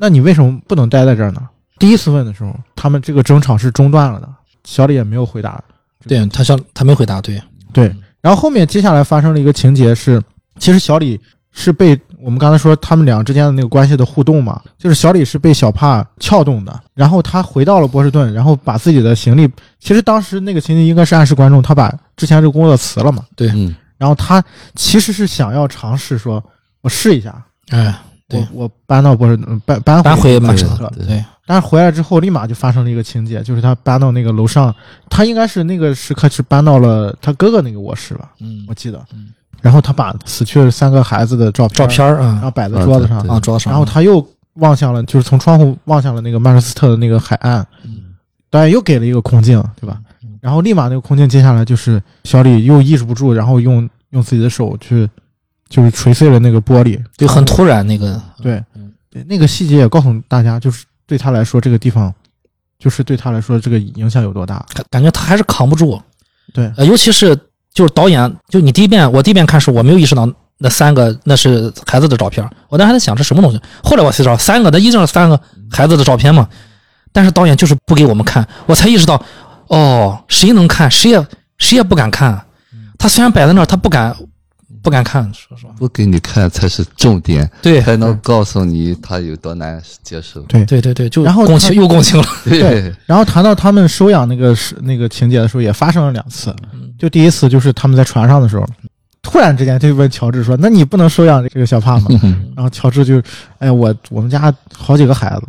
[0.00, 1.40] 那你为什么不能待在这儿呢？
[1.76, 4.28] 第一次问的时候，他们这个争吵是中断了的，
[4.62, 5.60] 小李也没有回答。
[6.06, 7.42] 对他想他没回答，对，
[7.72, 10.22] 对，然后后面接下来发生了一个情节是，
[10.60, 19.48] 其实小李是被我我们刚才说他们俩之间的那个关系的互动嘛，就是小李是被小帕撬动的，然后他回到了波士顿，然后把自己的行李，
[19.80, 24.44] 其实当时那个情节应该是暗示观众他把之前这个工作辞了嘛，对嗯然后他
[24.74, 26.44] 其实是想要尝试说，
[26.88, 27.94] 我试一下，哎，
[28.26, 28.40] 对。
[28.52, 34.74] 我我搬到波士顿，搬搬搬回曼彻斯特，对，但是回来之后立马就发生了一个情节，就是他搬到那个楼上，
[35.10, 39.28] 他应该是那个时刻是搬到了他哥哥那个卧室吧，嗯我，记得嗯，
[39.60, 48.14] 然后他把死去的三个孩子的照片照片儿啊然后摆在桌子上，啊，桌子上，然后他又望向了，就是从窗户望向了那个曼彻斯特的那个海岸，嗯
[48.50, 50.00] 导演又给了一个空镜，对吧？
[50.40, 55.08] 然后立马那个空镜接下来就是小李又抑制不住，然后用用自己的手去，
[55.68, 62.12] 就是锤碎了那个玻璃，就很突然那个，对嗯，对，那个细节也告诉大家，就是对他来说这个地方，
[62.78, 64.64] 就是对他来说这个影响有多大。
[64.74, 66.00] 感感觉他还是扛不住，
[66.52, 66.72] 对。
[66.76, 67.36] 呃，尤其是
[67.72, 70.26] 就是导演，就你第一遍我第一遍看时，我没有意识到
[70.58, 75.38] 那三个那是孩子的照片，我当时还在想这什么东西，后来我才知道三个，那一定是三个
[75.70, 76.48] 孩子的照片嘛，
[77.12, 79.22] 但是导演就是不给我们看，我才意识到，
[79.66, 81.26] 哦，谁能看，谁也
[81.58, 82.42] 谁也不敢看，
[82.98, 84.16] 他虽然摆在那儿，他不敢
[84.82, 90.40] 不敢看，说实话，不给你看才是重点，对才能告诉你他有多难接受。
[90.42, 96.54] 对对对对，就然后共情又共情了， 对，然后谈到他们收养那个是那个情节的时候，也发生了两次。
[96.72, 98.66] 嗯就第一次就是他们在船上的时候，
[99.22, 103.22] 突然之间就问乔治说：“那你不能收养这个小帕吗？”嗯然后乔治就
[103.60, 105.46] ：“哎，我我们家好几个孩子，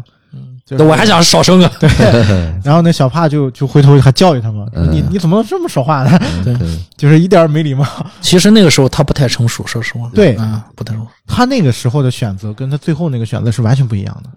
[0.78, 1.90] 就是我还想少生个，对
[2.64, 6.20] 然后那小帕就就回头还教育他嘛：“嗯你你怎么能这么说话呢？
[6.44, 7.86] 对对 就是一点没礼貌。
[8.22, 14.30] 其实那个时候他不太成熟，说实话，对啊，不太成熟，他那个时候的选择跟他最后那个选择是完全不一样的。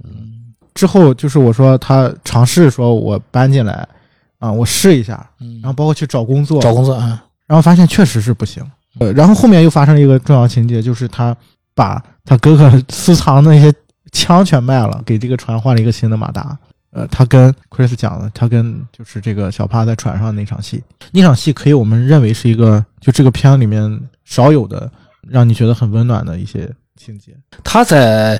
[0.75, 3.87] 之后就是我说他尝试说我搬进来
[4.39, 8.65] 啊，我试一下，嗯然后包括去找工作，找工作啊，然后发现确实是不行。
[9.01, 11.35] 呃，然后后面又发生了一个重要情节，就是他
[11.75, 13.73] 把他哥哥私藏的那些
[14.13, 16.57] 枪全卖了，给这个船换了一个新的马达。
[16.93, 24.91] 呃，他跟 Chris 讲了，他跟就是这个小帕在船上那场戏，那场戏可以我们认为是一个就这个片里面少有的
[25.27, 27.35] 让你觉得很温暖的一些情节。
[27.65, 28.39] 他在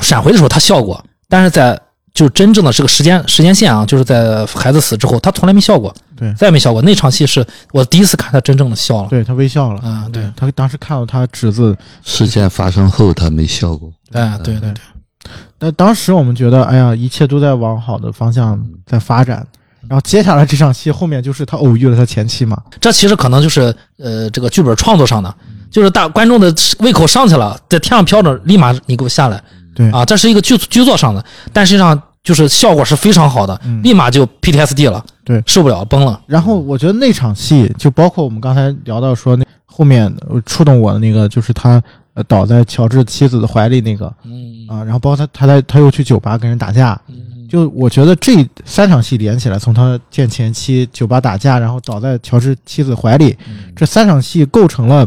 [0.00, 1.78] 闪回的时候他笑过，但是在
[2.14, 6.32] 就真正的这个时间时间线啊，就是在孩子死之后，他从来没笑过，对。
[6.32, 6.80] 再也没笑过。
[6.80, 14.74] 那场戏是我第一次看他真正的笑了，对他微笑了，啊，对，他当时看到他侄子，事件发生后他没笑过，哎，对对对，
[15.58, 19.46] 那当时我们觉得，哎呀，一切都在往好的方向在发展。
[19.88, 25.34] 然后接下来这场戏后面就是他偶遇了他前妻嘛，这其实可能就是呃这个剧本创作上的，
[25.70, 29.42] 就是大观众的胃口上去了，在天上飘着，立马你给我下来
[29.74, 29.90] 对。
[29.90, 33.82] 啊，这是一个剧剧作上的，但实际上就是效果是非常好的，嗯。
[33.82, 35.42] 立马就 PTSD 了，对。
[35.46, 41.82] 受不了崩了，然后我觉得那场戏就包括我们刚才聊到说那后面呃触动我的那个，就是他
[42.14, 47.00] 呃倒在乔治妻子的怀里那个嗯啊，然后包括他他在他又去酒吧跟人打架，
[47.48, 53.36] 就我觉得这三场戏连起来，从他见前妻、酒吧打架，然后倒在乔治妻子怀里，
[53.74, 55.06] 这三场戏构成了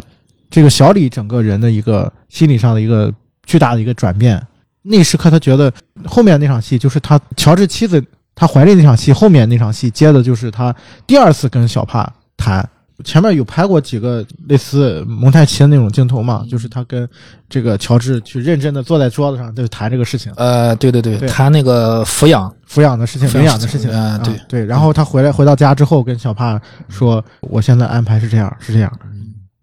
[0.49, 3.13] 这个小李整个人的一个心理上的一个
[3.45, 4.41] 巨大的一个转变。
[4.81, 5.71] 那时刻，他觉得
[6.05, 8.03] 后面那场戏就是他乔治妻子
[8.35, 10.75] 他怀里那场戏，后面那场戏接的就是他
[11.07, 12.69] 第二次跟小帕谈。
[13.03, 17.07] 前面有拍过几个类似蒙太奇的那种镜头嘛，就是他跟
[17.49, 24.65] 这个乔治去认真的坐在桌子上就谈这个事情，呃，对对对，对谈那个抚养，抚养的事情、抚养的事情啊对对。
[24.65, 28.99] 然后他回来回到家之后，跟小帕说：“我现在安排是这样，是这样。”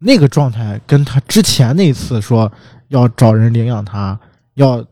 [0.03, 2.51] 那个状态跟他之前那次说
[2.89, 4.19] 要找人领养他，
[4.55, 4.85] 要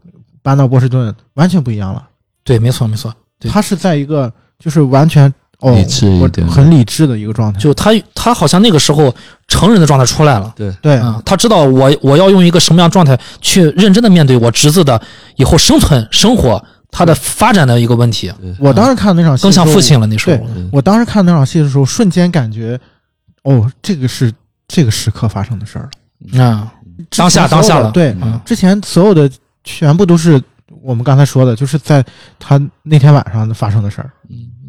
[0.43, 2.07] 搬到波士顿完全不一样了。
[2.45, 7.59] 对，没错没错，对他是在一个就是完全哦理智一点很理智的一个状态。
[7.59, 9.15] 就他他好像那个时候
[9.49, 10.53] 成人的状态出来了。
[10.57, 15.01] 对，对，啊、他知道我我要用一个什么样状态去认真的面对我侄子的
[15.37, 19.99] 以后生存生活，他的发展的一个问题，我当时看那场戏，更像父亲。
[19.99, 20.07] 了。
[20.07, 22.79] 那时候，我当时看那场戏的时候，瞬间感觉，
[23.43, 24.33] 哦，这个是
[24.69, 25.89] 这个时刻发生的事儿
[26.33, 26.45] 了。
[26.45, 26.73] 啊，
[27.17, 29.31] 当下当下了对，嗯之前所有的
[29.65, 30.41] 全部都是
[30.83, 32.05] 我们刚才说的，就是在
[32.39, 34.11] 他那天晚上发生的事儿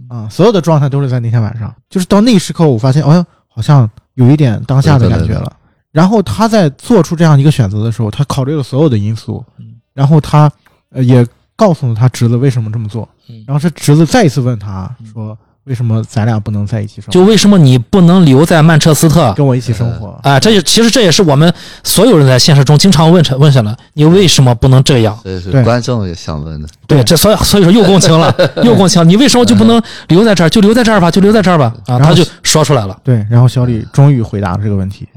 [0.09, 1.73] 啊，所有的状态都是在那天晚上。
[1.89, 5.53] 就是到那时刻，我发现，哎呀，好像有一点当下的感觉对对了。
[5.91, 10.51] 然后他在做出这样一个选择的时候，他考虑了所有的因素嗯，然后他
[10.89, 13.43] 呃也告诉了他侄子为什么这么做嗯。
[13.47, 17.11] 然后他侄子再一次问他说：“为什么咱俩不能在一起生活？
[17.11, 19.31] 就为什么你不能留在曼彻斯特？
[19.33, 25.19] 跟我一起生活？”啊，这也其实这也是我们所有人在现实中经常问问问下来，你为什么不能这样？
[25.23, 26.67] 这是对观众也想问的。
[26.87, 29.07] 对，这所以所以说又共情了， 又共情。
[29.07, 30.49] 你为什么就不能留在这儿？
[30.49, 31.73] 就留在这儿吧，就留在这儿吧。
[31.85, 32.99] 啊，然后他就说出来了。
[33.03, 35.07] 对，然后小李终于回答了这个问题，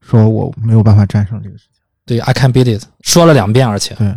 [0.00, 1.70] 说我没有办法战胜这个事情。
[2.06, 4.14] 对，I can beat it，说了两遍，而且对，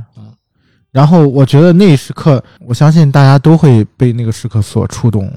[0.91, 5.31] 然后我觉得那一时刻，我相信大家都会被那个时刻所触动，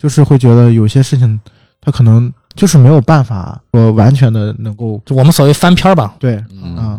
[0.00, 1.38] 就是会觉得有些事情，
[1.78, 6.98] 他可能就是没有办法说完全的能够就我们所谓翻篇儿吧，对嗯啊，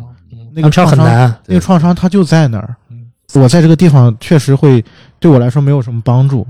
[0.53, 1.35] 那个翻篇儿很，难。
[1.47, 3.07] 那个创伤它就在那儿嗯。
[3.33, 4.85] 我在这个地方确实会
[5.19, 6.45] 对我来说没有什么帮助。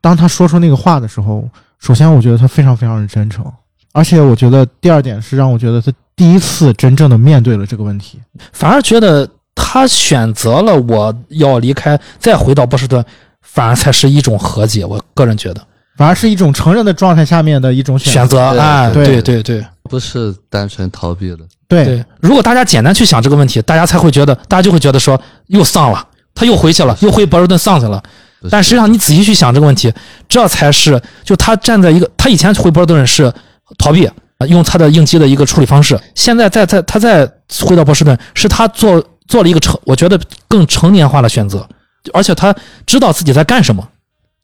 [0.00, 3.44] 当他说出那个话的时候，首先我觉得他非常非常的真诚，
[3.92, 8.20] 而且我觉得第二点是让我觉得他第一次真正的面对了这个问题。
[8.52, 13.04] 反而觉得他选择了我要离开，再回到波士顿，
[13.42, 14.84] 反而才是一种和解。
[14.84, 15.64] 我个人觉得
[15.96, 18.40] 反而是一种成人的状态下面的一种选择。
[18.58, 21.38] 哎，对对对对不是单纯逃避了。
[21.68, 22.04] 对对。
[22.20, 28.02] 如果大家简单去想这个问题，大家才会觉得，大家就会觉得说又丧了，他又回去了，又回波士顿丧去了。
[28.50, 29.92] 但实际上，你仔细去想这个问题，
[30.28, 33.32] 这才是就他站在一个，他以前回波士顿是
[33.78, 34.10] 逃避，
[34.48, 35.98] 用他的应激的一个处理方式。
[36.14, 37.24] 现在在在他再
[37.64, 41.64] 回到波士顿，是他做做了一个成，我觉得更成年化的选择，
[42.12, 42.52] 而且他
[42.84, 43.86] 知道自己在干什么，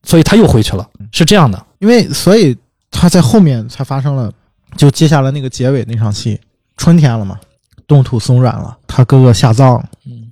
[0.09, 1.67] 所以他又回去了，是这样的。
[1.81, 2.57] 因为所以
[2.91, 4.33] 他在后面才发生了，
[4.75, 6.41] 就接下来那个结尾那场戏，
[6.79, 7.39] 春天了嘛，
[7.87, 9.87] 冻土松软了，他哥哥下葬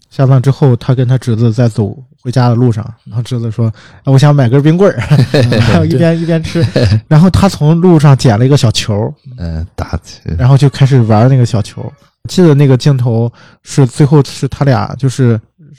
[0.09, 3.67] 下葬之后，他跟他侄子在走回家的路上，然后侄子说
[4.03, 4.97] ：“啊我想买根冰棍儿。
[5.51, 6.67] ”然后一边一边吃，
[7.07, 11.93] 然后他从路上捡了一个小球，嗯，打起，然后就开始玩那个小球。
[12.31, 13.31] 记得那个镜头
[13.63, 15.39] 是最后是他俩就是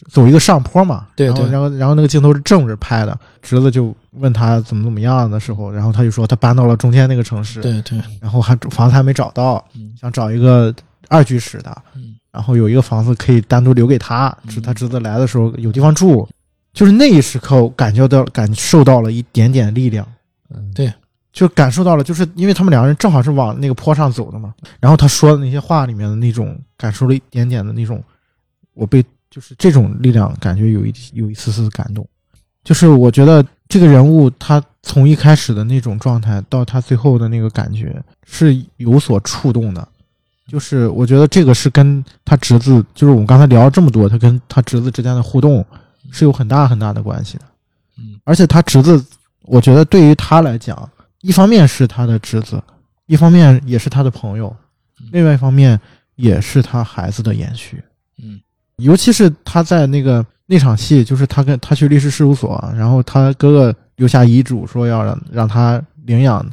[0.10, 10.74] 走一个上坡嘛，对对然后然后然后那个镜头是正着拍的，侄子就问他怎么怎么样的时候，然后他就说他搬到了中间那个城市，对对，然后还房子还没找到嗯，想找一个
[11.10, 12.16] 二居室的，嗯。
[12.32, 14.52] 然后有一个房子可以单独留给他，嗯。
[14.52, 16.28] 是他侄子来的时候有地方住。
[16.74, 20.08] 就是那一时刻，我感觉到感受到了一点点力量，
[20.54, 20.72] 嗯。
[20.76, 20.94] 对。
[21.34, 28.04] 就感受到了，就是因为他们两个人正好是往那个坡上走的嘛，然后他说的那些话里面的那种，感受了一点点的那种，
[28.74, 32.08] 我被就是这种力量，感觉有一有一丝丝的感动。
[32.64, 39.88] 就是我觉得这个人物他从一开始的那种状态到他最后的那个感觉是有所触动的，
[40.48, 45.66] 就是我觉得这个是跟他侄子，就是我们刚才聊了这么多，他跟他侄子之间的互动
[46.12, 47.46] 是有很大很大的关系的。
[47.98, 49.04] 嗯，而且他侄子，
[49.44, 50.90] 我觉得对于他来讲，
[51.22, 52.62] 一方面是他的侄子，
[53.06, 54.54] 一方面也是他的朋友，
[55.12, 55.80] 另外一方面
[56.16, 57.82] 也是他孩子的延续。
[58.22, 58.40] 嗯，
[58.78, 66.46] 尤其是他在那个那场戏，就是他跟他去律师事务所，然后他哥哥留下遗嘱说要让让他领养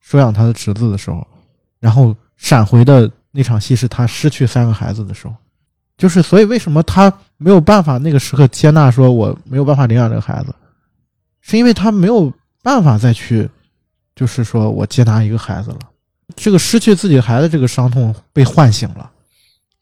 [0.00, 1.26] 收养他的侄子的时候，
[1.80, 5.34] 然后闪回的那场戏是他失去三个孩子的时候，
[5.98, 10.54] 就是所以为什么他没有办法那个时刻接纳说我没有办法领养这个孩子，
[11.40, 13.50] 是因为他没有办法再去，
[14.14, 15.80] 就是说我接纳一个孩子了，
[16.36, 19.10] 这个失去自己孩子这个伤痛被唤醒了。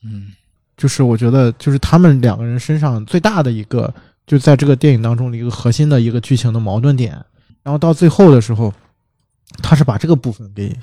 [0.03, 0.33] 嗯。
[0.81, 3.93] 就是我觉得，就是他们两个人身上最大的一个，
[4.27, 7.13] 就在这个电影当中的一个核心的一个剧情的矛盾点。
[7.63, 8.73] 然后到最后的时候，
[9.63, 10.75] 他是把这个部分给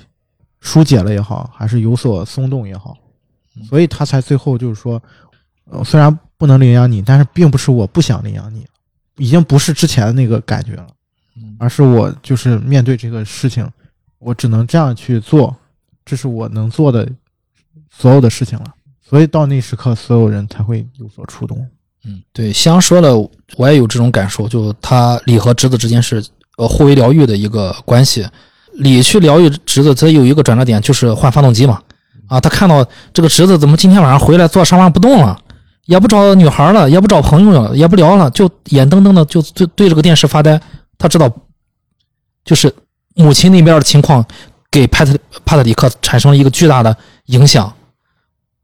[0.61, 2.95] 疏解了也好，还是有所松动也好，
[3.67, 5.01] 所以他才最后就是说，
[5.65, 8.67] 呃，虽然不能领养你，但是并不是我不想领养你，
[9.15, 10.87] 已经不是之前的那个感觉了，
[11.37, 13.67] 嗯而是我就是面对这个事情，
[14.19, 15.57] 我只能这样去做，
[16.05, 17.11] 这是我能做的
[17.89, 18.75] 所有的事情了。
[19.07, 21.65] 所以到那时刻，所有人才会有所触动。
[22.05, 23.15] 嗯，对，香说了，
[23.55, 26.23] 我也有这种感受，就他李和侄子之间是
[26.57, 28.27] 呃互为疗愈的一个关系。
[28.73, 31.81] 李去疗愈侄子，他有一个转折点，就是换发动机嘛。
[32.27, 35.39] 啊，他看到这个侄子怎么今天晚上回来坐沙发不动了，
[35.85, 40.61] 也不找女孩了，也不找朋友了，也不聊了，就眼瞪瞪的就对对着个电视发呆。
[40.97, 41.31] 他知道，
[42.43, 42.73] 就是
[43.15, 44.23] 母亲那边的情况
[44.69, 46.95] 给帕特帕特里克产生了一个巨大的
[47.27, 47.73] 影响。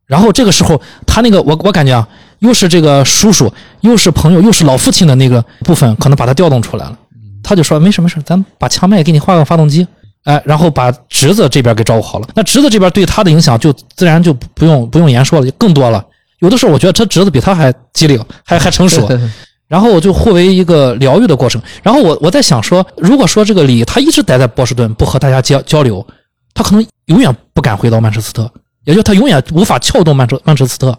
[0.06, 2.08] 然后这个时候，他那个我我感觉啊，
[2.40, 6.98] 又是这个叔叔，又是朋友，又是老父亲的那个部分，可能把他调动出来了。
[7.42, 9.88] 他就说没事没事，咱把枪卖给你换个发动机，
[10.24, 12.28] 哎，然后把侄子这边给照顾好了。
[12.36, 16.04] 那侄子这边对他的影响就自然就不用不用言说了，就更多了。
[16.40, 19.08] 有的时候我觉得他侄子比他还机灵，还还成熟。
[19.68, 21.60] 然后我就互为一个疗愈的过程。
[21.82, 26.06] 然后我我在想说，如果说这个李他一直待在波士顿，不和大家交交流，
[26.54, 28.52] 他可能永远不敢回到曼彻斯特，
[28.86, 30.98] 也就他永远无法撬动曼彻曼彻斯特，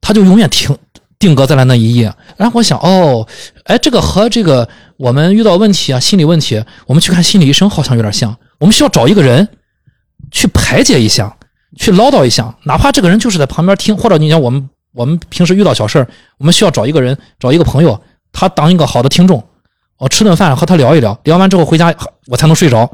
[0.00, 0.76] 他就永远停
[1.18, 2.12] 定格在了那一页。
[2.36, 3.26] 然后我想，哦，
[3.64, 8.36] 哎，这个和这个我们遇到问题啊，心理问题，我们去看心理医生好像有点像。
[8.58, 9.48] 我们需要找一个人
[10.30, 11.36] 去排解一下，
[11.76, 16.06] 去唠叨一下，哪怕这个人就是在旁边听，或者你讲我们我们平时遇到小事，
[16.38, 18.00] 我们需要找一个人，找一个朋友，
[18.32, 19.42] 他当一个好的听众，
[19.98, 21.94] 我吃顿饭和他聊一聊，聊完之后回家
[22.26, 22.90] 我才能睡着。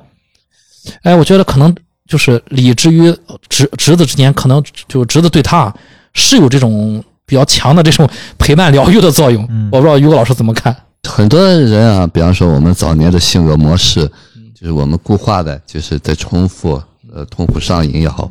[1.02, 1.74] 哎，我觉得可能
[2.08, 3.14] 就是李之于
[3.48, 5.72] 侄侄子之间，可能就侄子对他
[6.14, 9.46] 是有这种比较强的这种陪伴疗愈的作用。
[9.50, 10.74] 嗯我不知道于果老师怎么看？
[11.08, 14.10] 很多人啊，比方说我们早年的性格模式，
[14.58, 16.82] 就是我们固化的，就是在重复，
[17.12, 18.30] 呃，痛苦上瘾也好，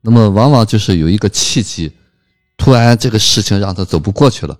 [0.00, 1.92] 那么往往就是有一个契机，
[2.56, 4.56] 突然这个事情让他走不过去了，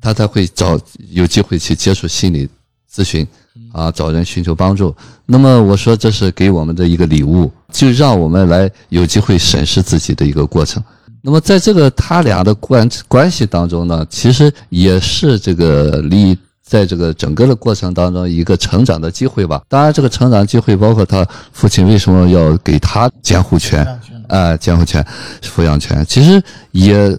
[0.00, 0.78] 他才会找
[1.10, 2.48] 有机会去接触心理
[2.92, 3.26] 咨询，
[3.72, 4.94] 啊，找人寻求帮助。
[5.26, 10.82] 那么我说这是给我们的一个礼物，就让我们来有机会审视自己的一个过程。
[11.22, 19.62] 那么在这个他俩的关关系当中呢，其实也是这个李在这个整个的过程当中一个成长的机会吧。
[19.68, 23.86] 当然，这个成长机会包括他父亲为什么要给他监护权，
[24.28, 25.04] 啊，监护权、
[25.42, 26.42] 抚养权，其实
[26.72, 27.16] 也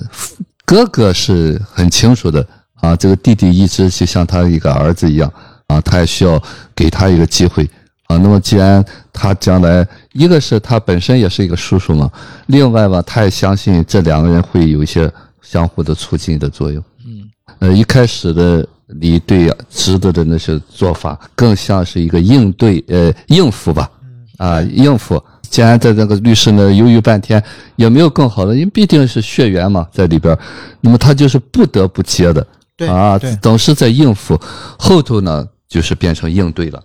[0.66, 2.46] 哥哥是很清楚的
[2.82, 2.96] 啊。
[2.96, 5.32] 这个弟弟一直就像他一个儿子一样
[5.68, 6.42] 啊，他也需要
[6.76, 7.64] 给他一个机会
[8.08, 8.18] 啊。
[8.18, 12.10] 那么既然他将来一个是他本身也是一个叔叔嘛，
[12.48, 15.12] 另外吧，他也相信这两个人会有一些
[15.42, 16.84] 相互的促进的作用。
[17.06, 17.24] 嗯，
[17.60, 18.68] 呃，一开始的
[19.00, 23.90] 你对侄子的那些做法，更像是一个应对呃应付吧，
[24.38, 25.22] 啊应付。
[25.50, 27.42] 既然在这个律师呢犹豫半天，
[27.76, 30.40] 也没有更好的，因为毕竟是血缘嘛在里边儿，
[30.82, 32.46] 那么他就是不得不接的
[32.76, 34.38] 对啊，总是在应付，
[34.78, 36.82] 后头呢就是变成应对了，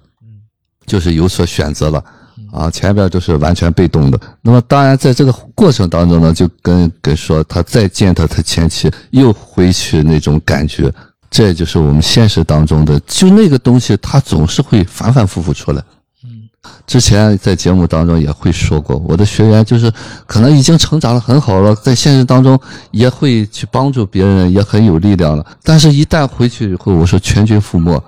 [0.85, 2.05] 就是有所选择了。
[2.51, 4.19] 啊，前边都是完全被动的。
[4.43, 10.93] 那么，当然在这个过程当中呢，就跟跟说他再见他他前妻，又回去那种感觉，
[11.31, 15.81] 这就是我们现实当中的，就那个东西，它总是会反反复复出来。
[16.25, 16.51] 嗯，
[16.89, 19.93] 之前在节目当中也会说过，我的学员就是
[20.27, 22.59] 可能已经成长的很好了，在现实当中
[22.91, 25.47] 也会去帮助别人，也很有力量了。
[25.63, 28.03] 但是，一旦回去以后，我说全军覆没。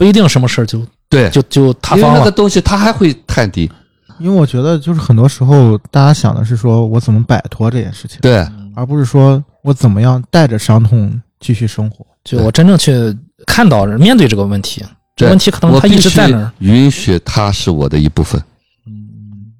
[0.00, 2.20] 不一定什么事儿就对，就就塌因为方了。
[2.20, 3.70] 那个东西它还会探底。
[4.18, 12.06] 因为我觉得就是很多时候大家想的是说我怎么摆脱这件事情，对，而不是说我怎么样带着伤痛继续生活。
[12.24, 13.14] 就我真正去
[13.46, 14.82] 看到面对这个问题，
[15.14, 16.50] 这问题可能它一直在那儿。
[16.60, 18.42] 允许它是我的一部分。
[18.86, 19.52] 嗯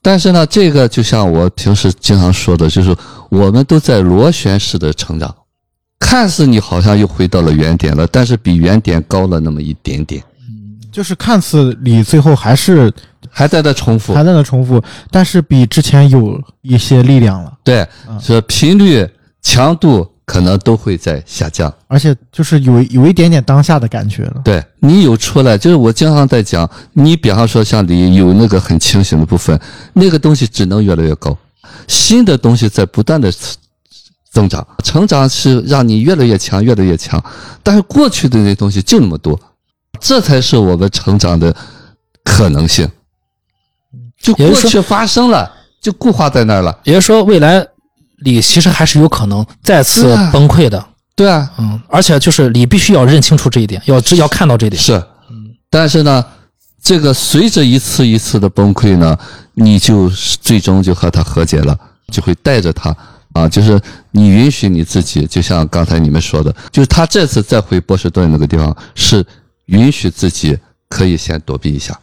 [0.00, 2.96] 但是呢，这个就像我平时经常说的，就是
[3.30, 5.34] 我们都在螺旋式的成长，
[6.08, 10.24] 看似你好像又回到了原点了，但是比原点高了那么一点点，
[10.90, 12.90] 就是看似你最后还是
[13.28, 14.24] 还在那重复还。
[14.24, 19.06] 在那重复，但是比之前有一些力量了，对嗯，这频率、
[19.42, 21.70] 强度可能都会在下降。
[21.88, 24.40] 而且就是有有一点点当下的感觉了。
[24.42, 29.60] 对你有出来，就是我经常在讲，你比方说像你有那个很清醒的部分，
[29.92, 31.36] 那个东西只能越来越高，
[31.86, 33.30] 新的东西在不断的
[34.38, 37.20] 增长，成长是让你越来越强，越来越强。
[37.60, 39.36] 但是过去的那东西就那么多，
[39.98, 41.52] 这才是我们成长的
[42.22, 42.88] 可能性。
[44.22, 46.78] 就过去发生了，就固化在那儿了。
[46.84, 47.66] 也就是说，未来
[48.18, 50.84] 李其实还是有可能再次崩溃的。
[51.16, 54.80] 对啊，嗯，而且就是你必须要认清楚这一点，要知要看到这一点。
[54.80, 55.02] 是，
[55.68, 56.24] 但是呢，
[56.80, 59.18] 这个随着一次一次的崩溃呢，
[59.54, 60.08] 你就
[60.40, 61.76] 最终就和他和解了，
[62.12, 62.96] 就会带着他
[63.32, 69.24] 啊，就是你允许你自己，就像刚才你们说的，就是他这次再回波士顿那个地方，是
[69.66, 70.58] 允许自己
[70.88, 71.98] 可以先躲避一下，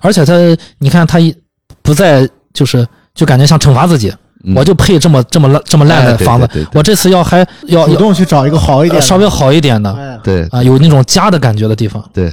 [0.00, 0.34] 而且他，
[0.78, 1.34] 你看他一
[1.82, 4.12] 不再就是就感觉像惩罚自己，
[4.44, 4.54] 嗯。
[4.54, 10.46] 我就配这么这么烂这么烂的房子对对对，我这次要还要主动去找一个好一点，呃稍微好一点的哎，对。
[10.48, 12.02] 啊，有那种家的感觉的地方。
[12.12, 12.32] 对，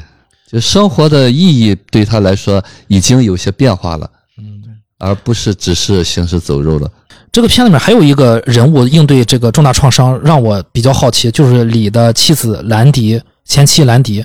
[0.51, 4.61] 就生活的意义对他来说已经有些变化了，嗯，
[4.99, 6.89] 而不是只是行尸走肉了。
[7.33, 14.23] 这个片子里面还有一个人物应对这个重大创伤，让我比较好奇，就是李的妻子兰迪，前妻兰迪，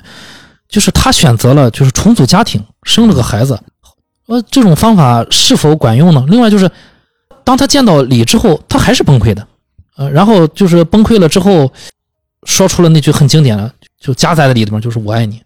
[0.69, 3.59] 就是她选择了就是重组家庭，生了个孩子。
[4.27, 6.23] 呃，这种方法是否管用呢？
[6.27, 6.69] 另外就是，
[7.43, 9.47] 当他见到李之后，他还是崩溃的，
[9.97, 11.73] 呃，然后就是崩溃了之后，
[12.43, 15.41] 说出了那句很经典的，就夹在了里面，就是“我爱你”。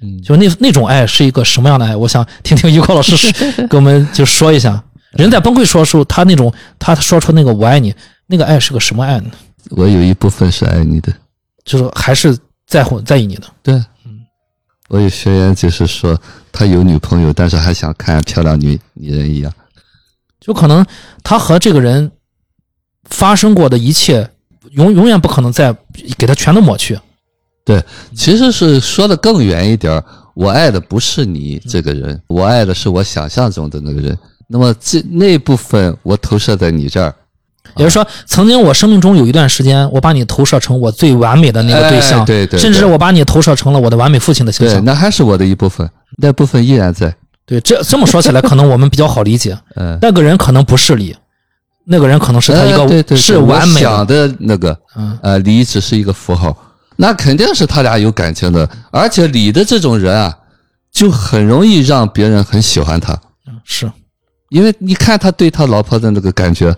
[0.00, 1.96] 嗯，就那那种爱是一个什么样的爱？
[1.96, 3.16] 我想听听 于高老师
[3.66, 4.80] 给我们就说一下。
[5.12, 7.94] 人在崩溃说的时候，他那种他说出那个“我爱你”，
[8.26, 9.30] 那个爱是个什么爱呢？
[9.70, 11.12] 我有一部分是爱你的。
[11.64, 12.36] 就是还是
[12.66, 13.42] 在乎在意你的。
[13.62, 14.20] 对，嗯
[14.88, 16.18] 我有学员就是说
[16.50, 19.52] 他有女朋友，但是还想看漂亮女女人一样。
[20.40, 20.84] 就可能
[21.22, 22.10] 他和这个人
[23.04, 24.30] 发生过的一切，
[24.70, 25.76] 永永远不可能再
[26.16, 26.98] 给他全都抹去。
[27.66, 27.84] 对
[28.14, 30.02] 其实是说的更远一点，
[30.34, 34.18] 我爱的不是你这个人，我爱的是我想象中的那个人。
[34.48, 37.14] 那么这那部分我投射在你这儿，
[37.76, 47.14] 也就是说，曾经我生命中有一段时间，我把你投射成我最完美的那个对象，哎对对对甚至我把你投射成了我的完美父亲的形象对，那还是我的一部分，那部分依然在。
[47.44, 49.56] 对，这这么说起来，可能我们比较好理解。
[49.76, 51.14] 嗯，那个人可能不是你，
[51.84, 56.54] 那个人可能是他一个、哎对对对是完美的，那个，嗯呃，李只是一个符号，
[56.96, 60.36] 那肯定是他俩有感情的，而且李的这种人啊，
[60.92, 63.18] 就很容易让别人很喜欢他，
[63.64, 63.90] 是
[64.48, 66.74] 因为你看他对他老婆的那个感觉，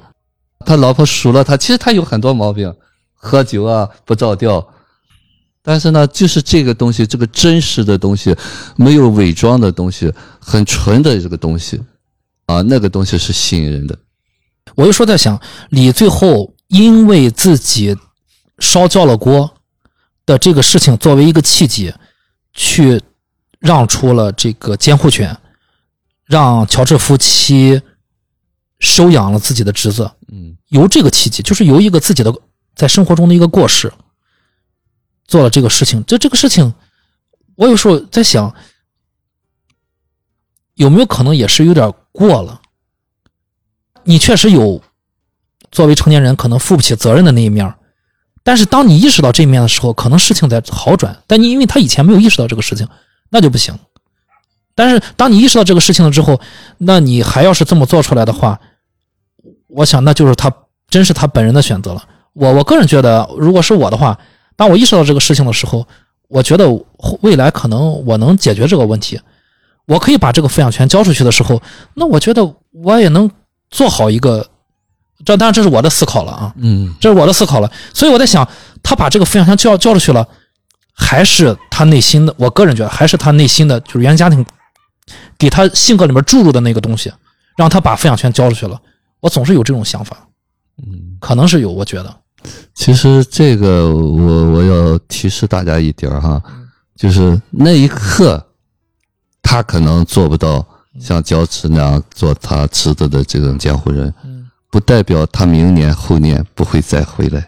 [0.66, 2.74] 他老婆数了他，其实他有很多毛病，
[3.14, 4.66] 喝酒啊不着调，
[5.62, 8.34] 但是呢，就是这个东西，这个真实的东西，
[8.76, 11.80] 没有伪装的东西，很纯的这个东西，
[12.46, 13.96] 啊，那个东西是吸引人的。
[14.74, 15.40] 我就说在想，
[15.70, 17.96] 李最后因为自己
[18.58, 19.50] 烧焦了锅
[20.26, 21.92] 的这个事情作为一个契机，
[22.52, 23.00] 去
[23.58, 25.36] 让出了这个监护权，
[26.30, 27.82] 让乔治夫妻
[28.78, 30.08] 收养了自己的侄子。
[30.30, 32.32] 嗯由这个契机，就是由一个自己的
[32.76, 33.92] 在生活中的一个过失，
[35.26, 36.04] 做了这个事情。
[36.06, 36.72] 这这个事情，
[37.56, 38.54] 我有时候在想，
[40.74, 42.62] 有没有可能也是有点过了？
[44.04, 44.80] 你确实有
[45.72, 47.74] 作为成年人可能负不起责任的那一面，
[48.44, 51.20] 但是当你意识到这一面的时候，可能事情在好转。
[51.26, 52.86] 但你因为他以前没有意识到这个事情，
[53.28, 53.76] 那就不行。
[54.80, 56.40] 但是当你意识到这个事情了之后，
[56.78, 58.58] 那你还要是这么做出来的话，
[59.68, 60.50] 我想那就是他
[60.88, 62.02] 真是他本人的选择了。
[62.32, 64.18] 我我个人觉得，如果是我的话，
[64.56, 65.86] 当我意识到这个事情的时候，
[66.28, 66.66] 我觉得
[67.20, 69.20] 未来可能我能解决这个问题，
[69.86, 71.60] 我可以把这个抚养权交出去的时候，
[71.92, 73.30] 那我觉得我也能
[73.68, 74.48] 做好一个。
[75.26, 77.70] 这当然这是我的思考了啊，嗯这是我的思考了。
[77.92, 78.48] 所以我在想，
[78.82, 80.26] 他把这个抚养权交交出去了，
[80.94, 84.42] 还是他内心的，我个人觉得还是他内心的，就是原生家庭
[85.38, 87.12] 给他性格里面注入的那个东西，
[87.56, 88.80] 让他把抚养权交出去了。
[89.20, 90.16] 我总是有这种想法，
[90.78, 91.16] 嗯。
[91.20, 92.16] 可能是有，我觉得，
[92.74, 96.42] 其实这个我我要提示大家一点哈，
[96.96, 98.44] 就是那一刻，
[99.42, 100.66] 他可能做不到
[100.98, 104.50] 像乔治那样做他侄子的这种监护人，嗯。
[104.70, 107.40] 不代表他明年后年不会再回来。
[107.40, 107.46] 嗯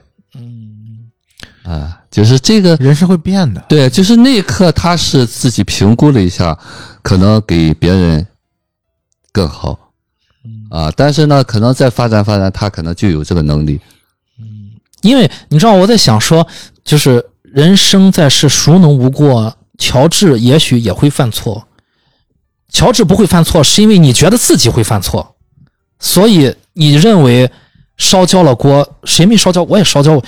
[1.64, 1.98] 啊。
[2.10, 3.64] 就是这个，人是会变的。
[3.68, 6.58] 对，就是那一刻他是自己评估了一下，
[7.02, 8.26] 可能给别人
[9.32, 9.78] 更好
[10.44, 13.80] 嗯啊，但是呢，可能再发展发展，他可能就有这个能力。
[14.38, 16.46] 嗯因为你知道我在想说，
[16.84, 19.56] 就是人生在世，孰能无过？
[19.78, 21.66] 乔治也许也会犯错，
[22.68, 25.34] 乔治不会犯错，是因为你觉得自己会犯错，
[25.98, 27.50] 所以你认为
[27.96, 29.62] 烧焦了锅，谁没烧焦？
[29.64, 30.22] 我也烧焦。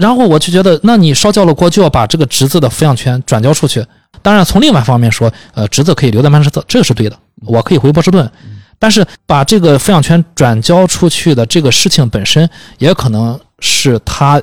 [0.00, 3.84] 然后我就觉得，那你烧焦了锅，就要把这个侄子的抚养权转交出去。
[4.22, 8.30] 当然，从另外一方面说，呃，侄子可以留在曼彻斯特，这个是对的，我可以回波士顿。
[8.78, 14.40] 但是把这个抚养权转交出去的这个事情本身，也可能是他，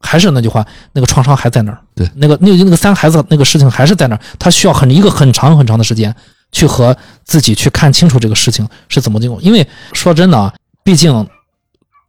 [0.00, 1.78] 还是那句话，那个创伤还在那儿。
[1.94, 6.14] 对那个那个那个三个孩子那个事情还是在那儿，他需要很一个很长很长的时间
[6.52, 9.40] 去和自己去看清楚这个事情是怎么经过。
[9.42, 10.52] 因为说真的啊，
[10.84, 11.26] 毕竟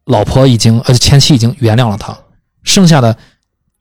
[0.06, 2.16] 老婆已经呃前妻已经原谅了他，
[2.66, 3.16] 剩下的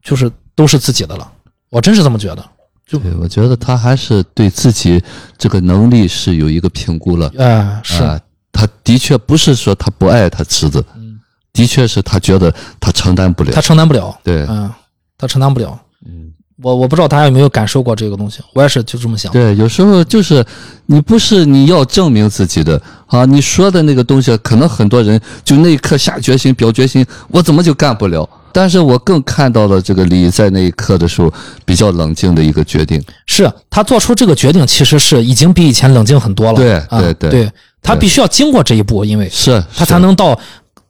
[0.01, 1.29] 就是都是自己的了。
[1.69, 2.45] 我真是这么觉得。
[2.87, 5.03] 就对，我觉得他还是对自己
[5.39, 7.33] 这个能力是有一个评估了。
[7.39, 8.19] 哎、是，啊，
[8.51, 11.19] 他的确不是说他不爱他侄子，嗯
[11.51, 13.59] 的确是他觉得他承担不了他。
[13.59, 14.71] 承担不了，对，嗯，
[15.17, 15.79] 他承担不了。
[16.05, 16.31] 嗯，
[16.61, 19.31] 我我不知道大家有没有感受过这个东西，我也是就这么想。
[19.31, 20.45] 对，有时候就是
[20.85, 28.29] 你不是你要证明自己的啊，你说的那个东西，可能很多人就那一刻下决心、表决心，我怎么就干不了？
[28.55, 31.29] 但是我更看到了这个李在那一刻的时候
[31.65, 33.03] 比较冷静的一个决定。
[33.25, 36.55] 是他做出这个决定，其实是已经比以前冷静很多了。
[36.55, 37.51] 对啊对对对，
[37.81, 40.39] 他必须要经过这一步，因为是，他才能到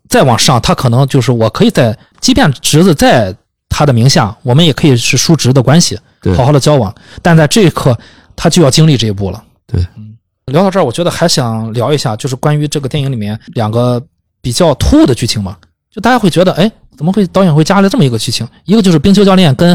[0.08, 3.36] 再往上，他可能就是我可以在，即便侄子在
[3.68, 5.98] 他的名下，我们也可以是叔侄的关系，
[6.38, 6.94] 好好的交往。
[7.24, 7.98] 但在这一刻，
[8.36, 9.44] 他就要经历这一步了。
[9.66, 10.16] 对嗯，
[10.54, 14.00] 聊到这儿，我觉得还想聊一下，就是关于这个电影里面两个
[14.40, 15.58] 比较突兀的剧情嘛。
[15.96, 18.46] 就大家会觉得，哎，怎么会导演会加了这么一个剧情？
[18.66, 19.74] 一个就是冰球教练跟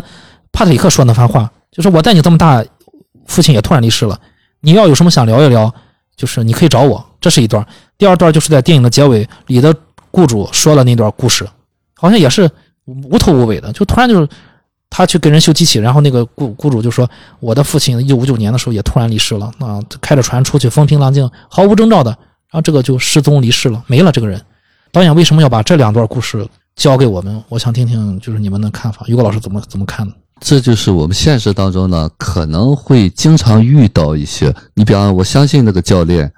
[0.53, 2.62] 帕特里克说那番话，就是我带你这么大，
[3.25, 4.21] 父亲也突然离世了，
[4.61, 5.73] 你要有什么想聊一聊，
[6.14, 7.03] 就是你可以找我。
[7.23, 7.66] 这是一段。
[7.97, 9.75] 第二段就是在电影的结尾，里的
[10.11, 11.49] 雇主说了那段故事，
[11.95, 12.51] 好像也是
[12.85, 14.29] 无头无尾的，就突然就是
[14.91, 17.09] 他去给人修机器，然后那个雇雇主就说，
[17.39, 24.39] 我的父亲一九五九年的时候也突然离世了，啊，开着船出去风平浪静，毫无征兆的，然后这个就失踪离世了，没了这个人。
[24.93, 27.43] 导演为什么要把这两段故事交给我们？
[27.49, 30.12] 我想听听就是你们的看法，于果老师怎么怎么看呢？
[30.41, 34.55] 这就是我们现实当中呢，可能会经常遇到一些。
[34.74, 36.32] 你比方，我相信那个教练，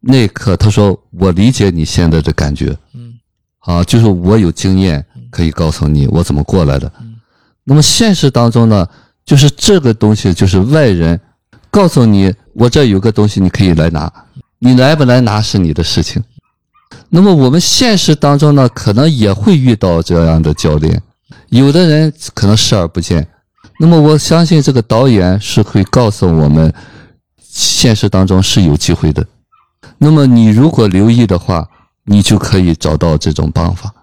[0.00, 3.14] 那一刻他说：“我理解你现在的感觉，嗯
[3.60, 6.90] 啊，就是我有经验可以告诉你我怎么过来的。
[7.00, 7.10] 嗯
[7.66, 8.86] 那么现实当中呢，
[9.24, 11.18] 就是这个东西就是外人
[11.70, 14.12] 告诉你，我这有个东西你可以来拿，
[14.58, 16.22] 你来不来拿是你的事情。
[17.14, 21.00] 那么我们现实当中呢，可能也会遇到这样的教练，
[21.48, 23.24] 有的人可能视而不见。
[23.78, 26.74] 那么我相信这个导演是会告诉我们，
[27.40, 29.24] 现实当中是有机会的。
[29.96, 31.64] 那么你如果留意的话，
[32.04, 33.94] 你就可以找到这种办法，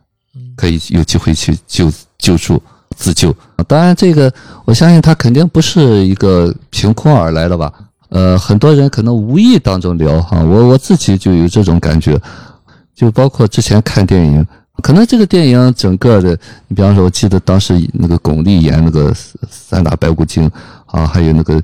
[0.56, 2.64] 可以有机会去救救助
[2.96, 3.36] 自救。
[3.68, 4.34] 当然，这个
[4.64, 7.74] 我相信他肯定不是一个凭空而来的吧。
[8.08, 12.18] 呃，很多人可能无意当中聊哈，我我自己就有这种感觉，
[13.02, 14.46] 就包括之前看电影，
[14.84, 16.38] 可能这个电影整个的，
[16.68, 19.12] 你比方说，我记得当时那个巩俐演那个
[19.50, 20.48] 三打白骨精
[20.86, 21.60] 啊，还有那个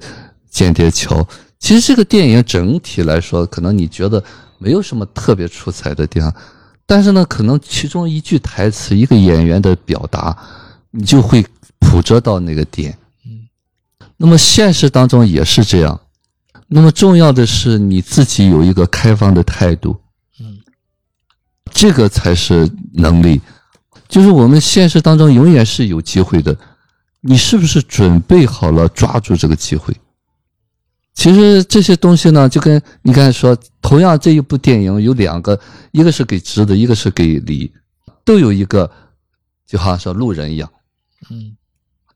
[0.49, 1.23] 间谍桥，
[1.59, 4.23] 其实这个电影整体来说，可能你觉得
[4.57, 6.33] 没有什么特别出彩的地方，
[6.87, 10.35] 但是呢，可能其中一句台词，一个演员的表达，
[10.89, 11.45] 你就会
[11.77, 12.97] 捕捉到那个点。
[13.27, 13.45] 嗯，
[14.17, 15.99] 那么现实当中也是这样。
[16.67, 20.06] 那么重要的是你自己有一个开放的态度，嗯，
[21.77, 23.39] 这个才是能力。
[24.07, 26.57] 就是我们现实当中永远是有机会的，
[27.21, 29.95] 你是不是准备好了抓住这个机会？
[31.13, 35.59] 其实这些东西呢，就跟你刚才说，同样这一部电影有两个，
[35.91, 37.71] 一个是给直的，一个是给李，
[38.25, 38.89] 都有一个，
[39.67, 40.67] 就好像说路人一样，
[41.29, 41.55] 嗯。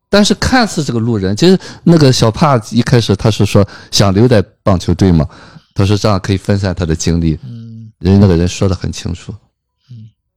[0.09, 5.27] 但是看似这个路人，其实那个小帕一开始他是说想留在棒球队嘛，
[5.73, 7.37] 他说这样可以分散他的精力。
[7.43, 9.33] 嗯，人那个人说的很清楚。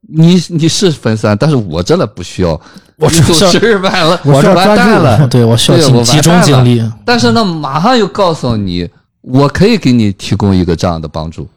[0.09, 2.61] 嗯，你你是分散，但是我真的不需要。
[2.96, 5.26] 我出事完了，我完蛋了。
[5.28, 6.82] 对我需要集中精力。
[7.05, 8.88] 但是呢，马上又告诉你，
[9.20, 11.48] 我可以给你提供一个这样的帮助。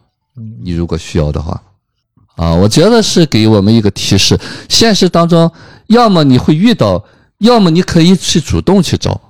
[0.62, 1.60] 你如果需要的话，
[2.36, 4.38] 啊，我觉得是给我们一个提示。
[4.68, 5.50] 现实当中，
[5.86, 7.04] 要么你会遇到。
[7.38, 9.20] 要么你可以去主动去找，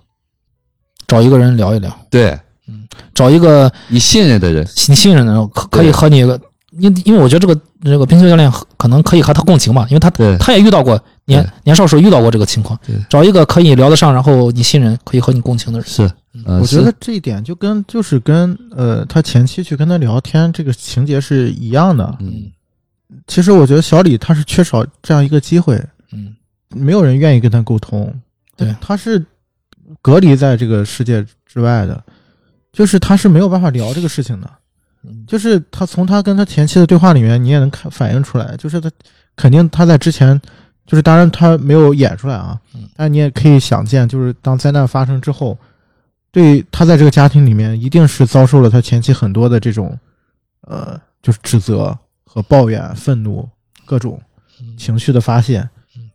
[1.07, 1.95] 找一个人聊一聊。
[2.09, 2.31] 对，
[2.66, 6.23] 嗯，找一个你信任的人，你信任的人可可以和你，
[6.79, 12.79] 因因为我觉得这个这个冰球教练可能可以和他共情嘛，因为他他也遇到过年年少时候遇到过这个情况。
[13.09, 15.89] 找一个可以聊得上，然后你信任，可以和你共情的人。
[15.89, 16.11] 是，
[16.45, 22.16] 我觉得这一点就跟就是跟呃他前妻去跟他聊天这个情节是一样的。
[22.20, 22.51] 嗯，
[23.26, 25.76] 其实我觉得小李他是缺少这样一个机会。
[26.12, 26.35] 嗯。
[26.76, 28.14] 没有人愿意跟他沟通，
[28.55, 29.24] 对，他是
[30.03, 32.05] 隔离在这个世界之外的，
[32.74, 34.51] 就是他是没有办法聊这个事情的，
[35.27, 38.91] 就是他从他跟他前妻的对话里面，你也能看反映出来，就是他
[39.37, 40.41] 肯定他在之前，
[40.87, 42.59] 就是当然他没有演出来啊，
[42.97, 45.57] 但你也可以想见，就是当灾难发生之后，
[46.31, 49.97] 对他在这个家庭里面一定是遭受了他前妻很多的这种，
[50.63, 53.49] 呃，就是指责和抱怨、愤怒
[53.87, 54.21] 各种
[54.77, 55.67] 情绪的发泄。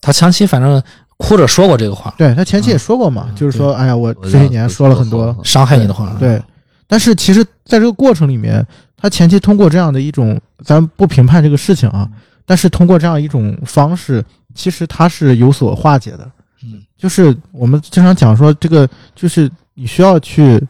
[0.02, 0.82] 他前妻反正
[1.18, 6.16] 哭着说过这个话，对他前妻也说过嘛，就是说，哎呀，我这些年说了很多伤害你的话。
[6.20, 6.42] 对，
[6.88, 8.66] 但是其实在这个过程里面，
[8.96, 12.10] 他前期通过这样的一种，咱不评判这个事情啊，
[12.46, 14.24] 但是通过这样一种方式，
[14.54, 16.32] 其实他是有所化解的。
[16.64, 20.62] 嗯，就是我们经常讲说，这个就是你需要去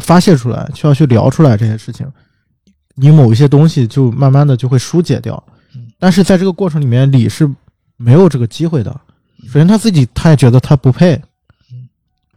[0.00, 2.06] 发泄出来，需要去聊出来这些事情，
[2.94, 5.42] 你某一些东西就慢慢的就会疏解掉。
[5.98, 7.50] 但是在这个过程里面，李是。
[7.98, 8.90] 没有这个机会的。
[9.46, 11.18] 首先，他自己他也觉得他不配。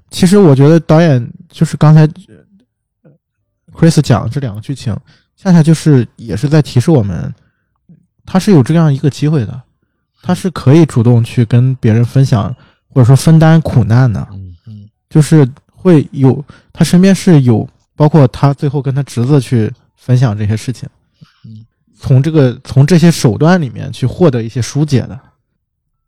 [0.09, 2.07] 其实，我觉得导演就是刚才
[3.79, 4.93] Chris 讲的这两个剧情，
[5.37, 7.33] 恰恰就是也是在提示我们，
[8.25, 9.61] 他是有这样一个机会的，
[10.21, 12.53] 他是可以主动去跟别人分享，
[12.89, 14.27] 或者说分担苦难的。
[14.33, 17.65] 嗯嗯，就是会有他身边是有，
[17.95, 20.89] 包括他最后跟他侄子去分享这些事情。
[21.45, 21.65] 嗯，
[21.97, 25.17] 从这个从这些手段里面去获得一些疏解的。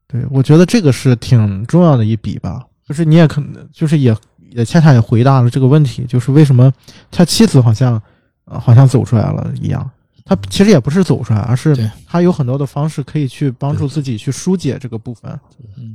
[0.08, 4.14] 对，我觉得这个是挺重要的一笔吧，就是你也可能，就是也
[4.52, 6.72] 也恰恰也回答了这个问题，就是为什么
[7.10, 8.02] 他妻子好像，
[8.46, 9.90] 呃，好像走出来了一样，
[10.26, 11.76] 他其实也不是走出来，而是
[12.08, 15.40] 他有很多的方式可以去帮助自己去疏解这个部分，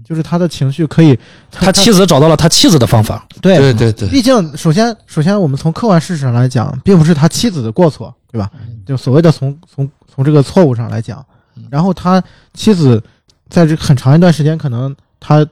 [0.04, 1.18] 就是他的情绪可以，
[1.50, 8.50] 他妻子找到了他妻子的方法，对对对对，毕竟首先首先我们从客观事实上来讲，并不是他妻子的过错，对吧？
[8.84, 11.24] 就所谓的从从从这个错误上来讲，
[11.70, 12.22] 然后他
[12.54, 13.02] 妻子。
[13.48, 15.46] 在这很长一段时间，可能他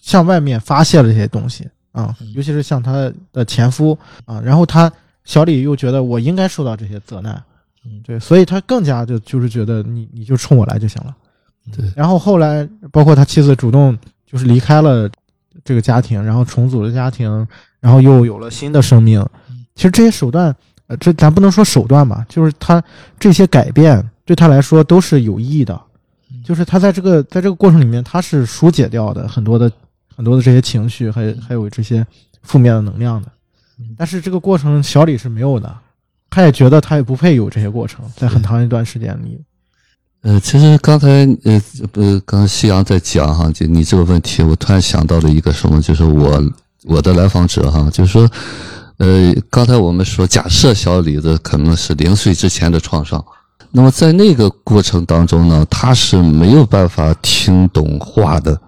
[0.00, 4.92] 向外面发泄了这些东西啊，尤其是像他的前夫啊，然后他
[5.24, 7.42] 小李又觉得我应该受到这些责难，
[7.86, 11.16] 嗯，对，所以他更加就就是觉得你你就冲我来就行了，
[11.74, 11.90] 对。
[11.96, 13.96] 然后后来包括他妻子主动
[14.30, 15.08] 就是离开了
[15.64, 17.48] 这个家庭，然后重组了家庭，
[17.80, 19.24] 然后又有了新的生命。
[19.74, 20.54] 其实这些手段，
[20.88, 22.82] 呃，这咱不能说手段吧，就是他
[23.18, 25.80] 这些改变对他来说都是有意义的。
[26.44, 29.70] 就是他在这个在这个过程里面，他是疏解掉的很多的
[30.16, 32.04] 很多的这些情绪，还还有这些
[32.42, 33.28] 负面的能量的。
[33.96, 35.72] 但是这个过程小李是没有的，
[36.30, 39.38] 他也觉得他也不配有这些过程，在很长一段时间里。
[40.22, 41.08] 呃，其实刚才
[41.44, 41.62] 呃
[41.92, 46.42] 呃，刚刚夕阳在讲哈，就你这个问题，我突然想到了一个什么，就是我
[46.84, 48.28] 我的来访者哈，就是说，
[48.96, 53.22] 呃，刚才我们说，假设小李子可能是零岁之前的创伤，
[53.70, 58.58] 那么在那个过程当中呢，他是没有办法听懂话的，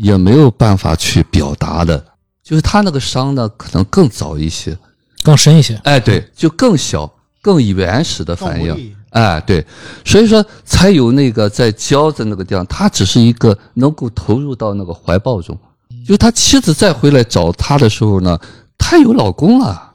[0.00, 2.04] 也没有办法去表达的，
[2.42, 4.76] 就是他那个伤呢，可能更早一些，
[5.22, 5.74] 更深一些。
[5.84, 7.10] 哎，对，就更小、
[7.42, 8.94] 更原始的反应。
[9.10, 9.64] 哎，对，
[10.04, 15.58] 所以说才有那个在交的那个地方，他只是一个能够投入到那个怀抱中。
[16.06, 18.38] 就他妻子再回来找他的时候呢，
[18.76, 19.92] 他有老公了，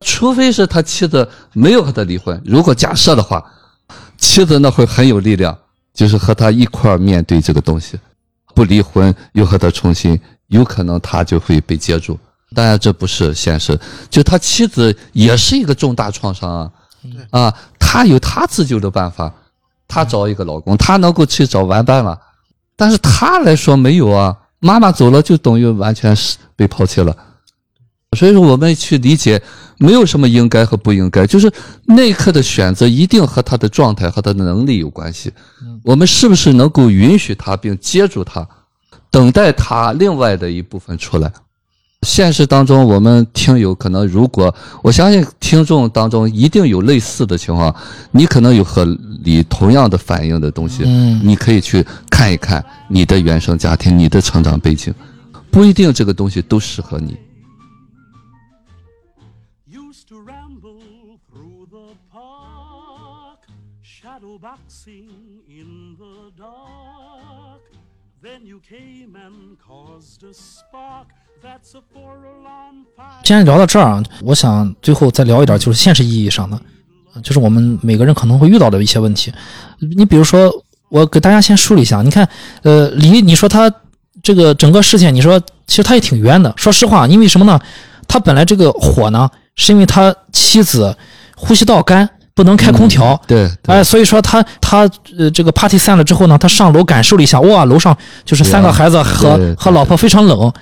[0.00, 2.40] 除非是他妻子没有和他离婚。
[2.44, 3.44] 如果假设的话，
[4.16, 5.56] 妻子那会很有力量，
[5.92, 7.98] 就是和他一块面对这个东西，
[8.56, 12.18] 不离婚又和他重新，有可能他就会被接住。
[12.54, 13.78] 当然这不是现实，
[14.08, 16.70] 就他妻子也是一个重大创伤啊。
[17.30, 19.30] 啊，他有他自救的办法，
[19.86, 22.18] 他找一个老公，他能够去找玩伴了，
[22.74, 27.14] 但是他来说没有啊，妈妈走了就等于完全是被抛弃了，
[28.16, 29.40] 所以说我们去理解，
[29.78, 31.52] 没有什么应该和不应该，就是
[31.84, 35.32] 那一刻的选择一定和他的状态和他的能力有关系，
[35.84, 38.48] 我们是不是能够允许他并接住他，
[39.10, 41.30] 等待他另外的一部分出来。
[42.02, 47.74] 现实当中，我们听友可能，如果我相信听众当中一定有类似的情况，
[48.12, 48.84] 你可能有和
[49.24, 54.94] 你同样的反应的东西，嗯，你可以去看一看你的原生家庭、你的成长背景，
[55.50, 57.16] 不一定这个东西都适合你。
[73.22, 76.60] 既然聊到这儿啊，我想最后再聊一点，就是现实意义上的，
[77.22, 79.32] 就是我们每个人可能会遇到的一些问题。
[79.96, 80.50] 你比如说，
[80.88, 82.02] 我给大家先梳理一下。
[82.02, 82.28] 你看，
[82.62, 83.72] 呃，李，你说他
[84.22, 86.52] 这个整个事件，你说其实他也挺冤的。
[86.56, 87.60] 说实话，因为什么呢？
[88.08, 90.96] 他本来这个火呢，是因为他妻子
[91.36, 93.20] 呼吸道干，不能开空调。
[93.26, 100.52] 对，哎，所以说他他呃这个 party 散了之后呢，他上楼感受了一下，哇，楼上就是三个孩子和和老婆非常冷。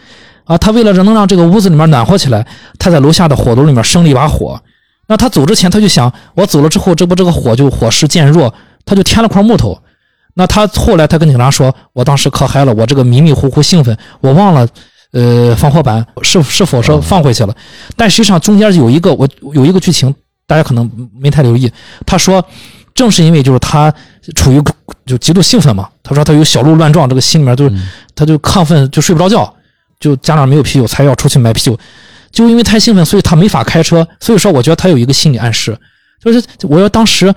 [0.45, 2.47] 啊，他为了能让这个屋子里面暖和起来，
[2.79, 4.61] 他在楼下的火炉里面生了一把火。
[5.07, 8.55] 那他走之前，他就想，我走了之后，这不这个火就火势渐弱，
[8.85, 9.79] 他就添了块木头。
[10.35, 14.69] 那他后来他跟警察说，我当时可嗨了，我这个迷迷糊糊兴奋，我忘了，
[15.13, 17.55] 呃，放火板是是否说放回去了。
[17.97, 20.15] 但实际上中间有一个我有一个剧情，
[20.55, 21.69] 大家可能没太留意。
[22.07, 22.45] 他说，
[22.95, 23.93] 正是因为就是他
[24.37, 24.63] 处于
[25.05, 27.69] 就极度兴奋嘛，他说他有小鹿乱撞，这个心里面就
[28.15, 29.53] 他就亢奋，就睡不着觉。
[29.99, 31.77] 就家长没有啤酒，才要出去买啤酒，
[32.31, 34.07] 就因为太兴奋，所以他没法开车。
[34.21, 35.77] 所以说，我觉得他有一个心理暗示，
[36.23, 37.35] 就是我要当时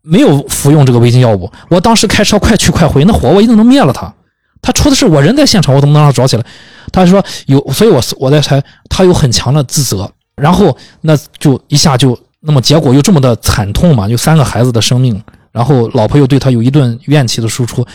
[0.00, 4.14] 没有服用这个违禁药物，我当时开车快去快回，那火我一定能灭了他。
[4.62, 6.44] 他出的是我人在现场，我怎么能让他着起来？
[6.92, 10.10] 他说有，所以我我在才他有很强的自责，
[10.40, 15.20] 然后那就一下就那么结果又这么的惨痛嘛，就三个孩子的生命，
[15.52, 17.86] 然后老婆又对他有一顿怨气的输出。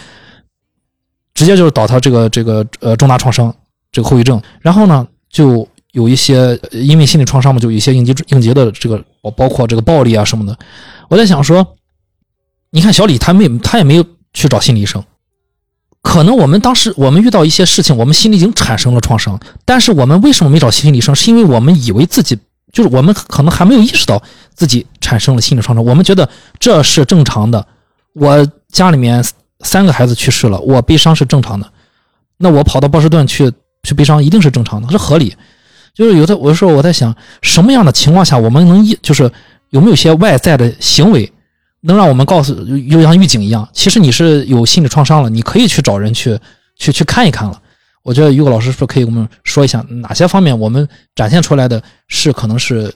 [1.34, 3.54] 直接就是导他这个这个呃重大创伤
[3.91, 10.56] 这个后遗症，然后呢就有一些因为心理创伤嘛，就有一些应急应急的这个包包括这个暴力啊什么的。
[11.10, 11.76] 我在想说，
[12.70, 15.04] 你看小李他没他也没有去找心理医生，
[16.04, 21.16] 可能我们当时我们遇到一些事情，我们心里已经产生了创伤，但是我们为什么没找心理医生？
[21.16, 22.38] 是因为我们以为自己
[22.72, 24.22] 就是我们可能还没有意识到
[24.54, 26.30] 自己产生了心理创伤，我们觉得
[26.60, 27.66] 这是正常的。
[28.14, 29.26] 我家里面。
[29.66, 31.66] 三个孩子去世了，我悲伤是正常的。
[32.36, 33.49] 那我跑到波士顿去
[33.84, 35.34] 去悲伤，一定是正常的，是合理。
[35.95, 39.32] 就是有的，有的时候我在想，什么样的情况下我们能一就是
[39.70, 41.32] 有没有些外在的行为，
[41.86, 42.54] 能让我们告诉，
[42.90, 46.40] 就像预警一样，其实你是有心理创伤了，你可以去找人去
[46.78, 47.62] 去去看一看了。
[48.02, 52.94] 我觉得于果老师说可以给，我们说一下哪些方面我们展现出来的是可能是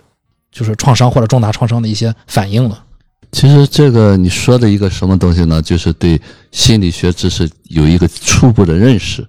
[0.51, 2.83] 就是创伤或者重大创伤的一些反应了。
[3.31, 5.61] 其实这个你说的一个什么东西呢？
[5.61, 6.19] 就是对
[6.51, 9.25] 心理学知识有一个初步的认识。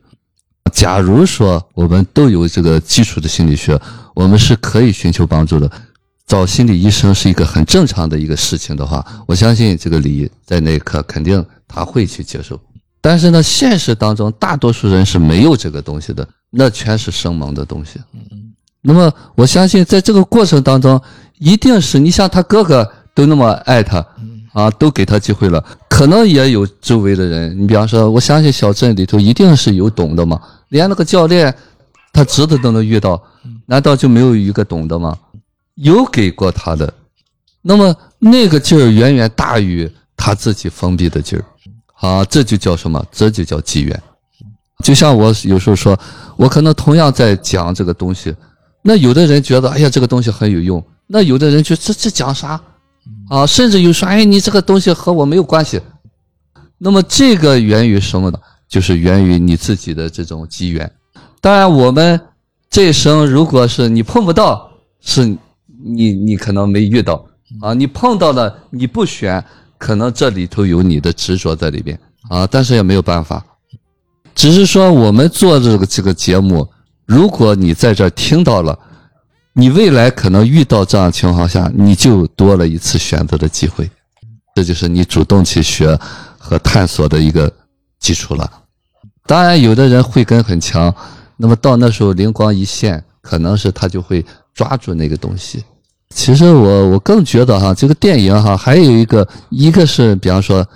[0.73, 3.81] 假如说我们都有这个基础的心理学，
[4.15, 5.71] 我们是可以寻求帮助的。
[6.29, 12.61] 找心理医生是一个很正常的一个事情的话，我相信这个李在那一刻肯定他会去接受。
[13.01, 17.99] 但是呢，现实当中大多数人是没有这个东西的，那全是生猛的东西。
[18.83, 21.01] 那么我相信在这个过程当中，
[21.39, 22.89] 一定是你像他哥哥。
[23.15, 23.99] 都那么爱他，
[24.53, 25.61] 啊，都给他机会了，
[25.91, 27.61] 可能也有周围的人。
[27.61, 31.53] 你比方说，我相信小镇里头一定是有懂的嘛，连那个教练，
[32.13, 33.21] 他侄子都能遇到，
[33.67, 35.19] 难道就没有一个懂的吗？
[35.79, 36.93] 有给过他的，
[37.63, 41.45] 那么那个劲儿远远大于他自己封闭的劲儿，
[42.07, 43.05] 啊，这就叫什么？
[43.13, 44.03] 这就叫机缘。
[44.85, 45.99] 就像我有时候说，
[46.37, 48.35] 我可能同样在讲这个东西，
[48.83, 52.61] 那有的人觉得，哎呀，这个东西很有用；那有的人觉得这这讲啥？
[53.29, 55.81] 啊，甚至有说，哎，你这个东西和我没有关系。
[56.77, 58.39] 那么这个源于什么呢？
[58.69, 60.91] 就是源于你自己的这种机缘。
[61.41, 62.21] 当然，我们
[62.69, 64.71] 这一生如果是你碰不到，
[65.01, 65.37] 是
[65.85, 67.25] 你你可能没遇到
[67.61, 69.45] 啊；你碰到了，你不选，
[69.79, 71.99] 可能这里头有你的执着在里边
[72.29, 72.47] 啊。
[72.47, 73.45] 但是也没有办法，
[74.35, 76.69] 只是说我们做这个这个节目，
[77.07, 78.79] 如果你在这听到了，
[79.53, 83.91] 你未来可能遇到这样情况下，你就多了一次选择的机会。
[84.55, 85.97] 这就是你主动去学
[86.37, 87.53] 和探索的一个
[88.01, 88.51] 基础了。
[89.27, 90.93] 当然，有的人慧根很强。
[91.37, 94.25] 那么到那时候灵光一现，可能是他就会
[94.59, 95.63] 抓住那个东西。
[96.13, 100.67] 其实我我更觉得哈，这个电影哈还有一个，一个是比方说，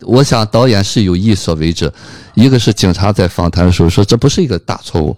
[0.00, 1.92] 我想导演是有意所为之，
[2.34, 5.16] 一个是警察在访谈的时候说这不是一个大错误。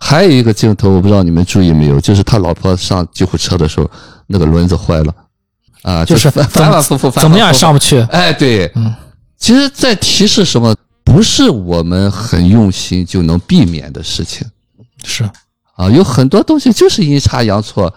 [0.00, 3.88] 还有一个镜头我不知道你们注意没有，就是他老婆上救护车的时候，
[4.26, 5.14] 那个轮子坏了，
[5.82, 8.00] 啊，就是反反复复，怎么样也上不去。
[8.10, 8.92] 哎，对，嗯，
[9.38, 10.74] 其实在提示什么？
[11.04, 14.46] 不是我们很用心就能避免的事情，
[15.04, 15.28] 是
[15.76, 17.92] 啊，有很多东西就是阴差阳错，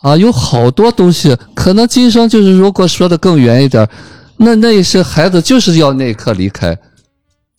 [0.00, 3.88] 啊，有好多东西可能今生就是如果说的更远一点，
[4.36, 6.76] 那那一些孩子就是要那一刻离开，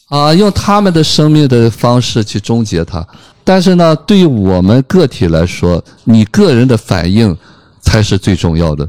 [0.10, 3.06] 啊，用他们的生命的方式去终结它。
[3.44, 7.38] 但是呢，对于我们个体来说，你个人的反应
[7.82, 8.88] 才是最重要的。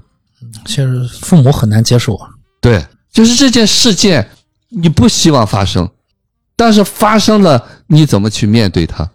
[0.64, 2.28] 其实父母很难接受啊。
[2.60, 4.28] 对，就是这件事件。
[4.76, 5.88] 你不希望发生，
[6.56, 9.08] 但是发生了，你怎么去面对它？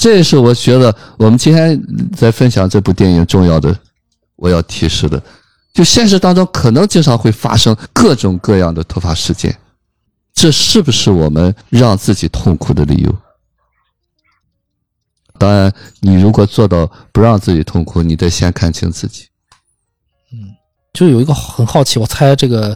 [0.00, 1.78] 这也是我觉得我们今天
[2.16, 3.78] 在分享这部电影重要的，
[4.36, 5.22] 我要提示的，
[5.74, 9.54] 就现实当中可能经常会发生各种各样的突发事件，
[10.32, 13.14] 这是不是我们让自己痛苦的理由？
[15.38, 15.70] 当然，
[16.00, 19.26] 你如果做到不让自己痛苦，你得先看清自己。
[20.32, 20.56] 嗯，
[20.94, 22.74] 就有一个很好奇，我猜这个。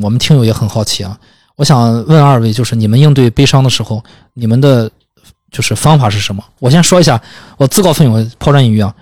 [0.00, 1.18] 我们听友也很好奇啊，
[1.56, 4.00] 我想问二位，就是你们应对悲伤的时候，
[4.34, 4.88] 你们的
[5.50, 6.42] 就是方法是什么？
[6.58, 7.20] 我先说一下，
[7.56, 8.94] 我自告奋勇抛砖引玉啊，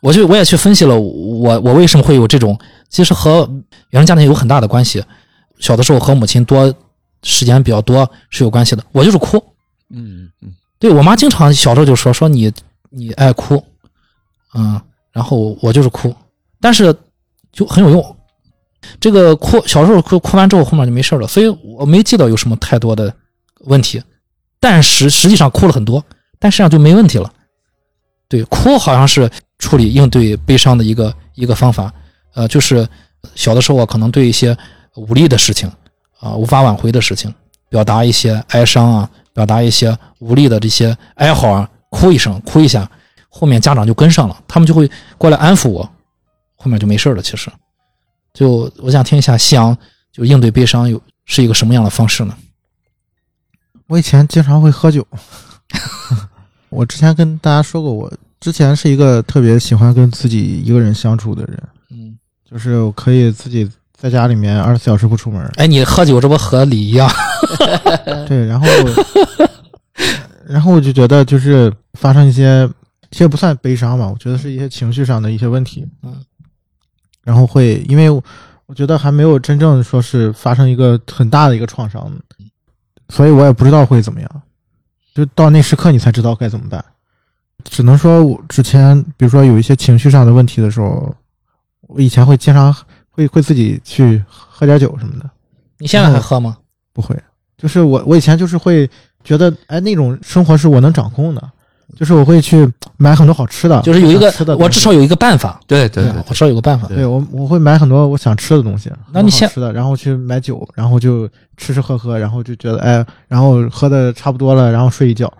[0.00, 3.48] 我就我也去分析了，我我为什么会有这种，其实和
[3.90, 5.04] 原生家庭有很大的关系。
[5.58, 6.74] 小的时候和母亲多
[7.22, 9.36] 时间比较多是有关系的，我就是哭，
[9.90, 12.52] 嗯嗯，对我妈经常小时候就说说你
[12.90, 13.62] 你爱哭，
[14.54, 14.80] 嗯，
[15.12, 16.12] 然后我就是哭，
[16.60, 16.92] 但是
[17.52, 18.16] 就很有用。
[18.98, 23.14] 这个哭，小时候哭哭完之后，后面就没事了，所以我没记得有什么太多的
[23.66, 24.02] 问题。
[24.62, 26.02] 但实实际上哭了很多，
[26.38, 27.28] 但实际上就没问题了。
[28.28, 31.92] 对，哭好像是处理应对悲伤的一个一个方法。
[32.34, 32.88] 呃，就是
[33.34, 34.56] 小的时候可能对一些
[34.94, 35.68] 无力的事情
[36.20, 37.34] 啊，无法挽回的事情，
[37.68, 42.88] 表达一些哀伤啊，表达一些无力的这些哀嚎啊，哭一声，哭一下，
[43.28, 44.88] 后面家长就跟上了，他们就会
[45.18, 45.82] 过来安抚我，
[46.54, 47.20] 后面就没事了。
[47.20, 47.50] 其实。
[48.32, 49.76] 就我想听一下，夕阳
[50.12, 52.34] 就应对悲伤有是一个什么样的方式呢？
[53.86, 55.06] 我以前经常会喝酒。
[56.70, 61.62] 我之前跟大家说过，我之前是一个特别喜欢跟自己一个人相处的人。
[61.90, 62.16] 嗯，
[62.50, 65.44] 就是我可以自己在家里面二十四小时不出门。
[65.56, 67.08] 哎，你喝酒这不和李一样？
[68.26, 68.66] 对，然后，
[70.46, 72.66] 然后我就觉得就是发生一些，
[73.10, 75.86] 其实不算悲伤吧，我觉得是一些情绪上的一些问题。
[76.02, 76.14] 嗯。
[77.22, 78.10] 然后会，因为
[78.66, 82.10] 我觉得还没有真正说是发生一个很大的一个创伤，
[83.12, 84.42] 所以我也不知道会怎么样。
[85.14, 86.82] 就到那时刻，你才知道该怎么办。
[87.62, 91.14] 只能说，我之前比如说有一些情绪上的问题的时候，
[91.82, 92.74] 我以前会经常
[93.10, 95.30] 会会自己去喝点酒什么的。
[95.76, 96.56] 你现在还喝吗？
[96.94, 97.14] 不会，
[97.58, 98.88] 就是我我以前就是会
[99.22, 101.52] 觉得，哎，那种生活是我能掌控的。
[101.96, 105.60] 就是我会去买很多好吃的，就是有一个吃的，我至少有一个办法。
[105.66, 106.88] 对对，我至少有个办法。
[106.88, 108.90] 对我我会买很多我想吃的东西。
[109.12, 115.32] 那你先吃的，然后去买酒，然后就吃吃喝喝，然后就觉得哎，然后喝的差不多了，然后睡一觉，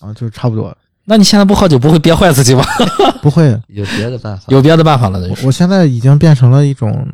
[0.00, 0.74] 然后就差不多。
[1.04, 2.64] 那你现在不喝酒不会憋坏自己吗？
[3.22, 5.20] 不会，有别的办法，有别的办法了。
[5.44, 7.06] 我现在已经变成了一种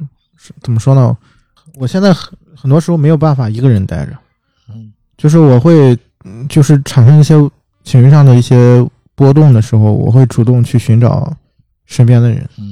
[0.63, 1.17] 怎么说呢？
[1.77, 4.13] 我现在很很多时候没有办法一个人待着，
[4.69, 5.97] 嗯，就是我会
[6.49, 7.35] 就是产生一些
[7.85, 8.85] 情绪上的一些。
[9.15, 11.31] 波动的时候，我会主动去寻找
[11.85, 12.49] 身边的人。
[12.59, 12.65] 嗯，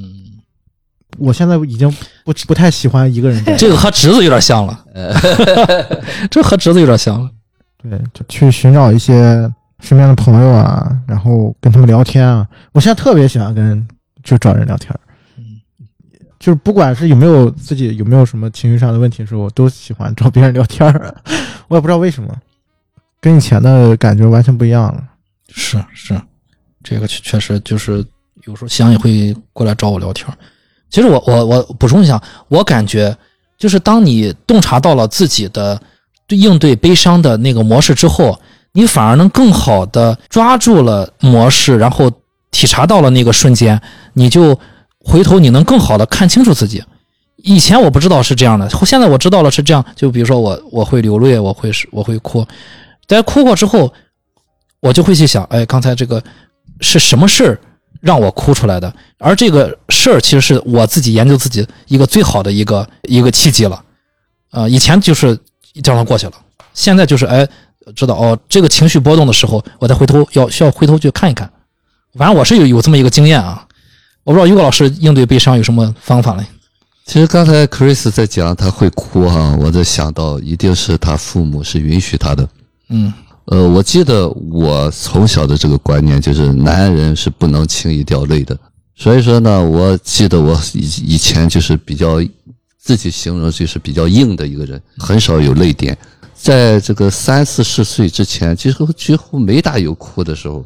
[1.19, 1.89] 我现在已经
[2.25, 3.41] 不不太喜欢一个人。
[3.57, 4.83] 这个和侄子有点像了。
[6.31, 7.29] 这和侄子有点像了。
[7.77, 9.49] 对，就去寻找一些
[9.79, 12.45] 身边的朋友啊，然后跟他们聊天啊。
[12.73, 13.87] 我现在特别喜欢跟
[14.23, 14.93] 就找人聊天。
[15.37, 15.61] 嗯，
[16.39, 21.15] 就是不管是有没有自己有没有什么情绪上的问题的时候，我都喜欢找别人聊天儿。
[21.69, 22.35] 我也不知道为什么，
[23.21, 25.03] 跟以前的感觉完全不一样了。
[25.53, 26.19] 是是，
[26.83, 28.03] 这个确确实就是
[28.45, 30.27] 有时候想也会过来找我聊天。
[30.89, 33.15] 其实我我我补充一下，我感觉
[33.57, 35.79] 就是当你洞察到了自己的
[36.29, 38.37] 应对悲伤的那个模式之后，
[38.71, 42.11] 你反而能更好的抓住了模式，然后
[42.49, 43.79] 体察到了那个瞬间，
[44.13, 44.57] 你就
[44.99, 46.83] 回头你能更好的看清楚自己。
[47.37, 49.83] 以前我不知道是这样的，现在我知道了是这样。
[49.95, 52.45] 就比如说我我会流泪，我会我会哭，
[53.15, 53.93] 在哭过之后，
[54.79, 56.21] 我就会去想，哎，刚才这个
[56.79, 57.59] 是什么事儿
[57.99, 58.93] 让我哭出来的？
[59.19, 63.83] 而这个事儿其实是我自己研究自己一个最好的一个一个契机了。
[64.51, 65.37] 呃，以前就是
[65.83, 66.33] 这样过去了，
[66.73, 67.47] 现在就是哎，
[67.95, 71.51] 知道哦，这个情绪波动的时候，我再回头要需要回头去看一看。
[72.17, 73.65] 反正我是有有这么一个经验啊，
[74.23, 76.45] 我不知道于果老师应对悲伤有什么方法嘞？
[77.05, 82.47] 其实刚才 Chris 在讲他会哭哈，我在想到一定是他父母是允许他的。
[82.91, 83.11] 嗯
[83.45, 88.57] 呃，我记得我从小的这个观念就是男人是不能轻易掉泪的，
[88.95, 92.21] 所以说呢，我记得我以以前就是比较
[92.77, 95.97] 自己形容就是比较硬的一个人，很少有泪点。
[96.33, 100.63] 在这个三四十岁之前，几乎几乎没大有哭的时候，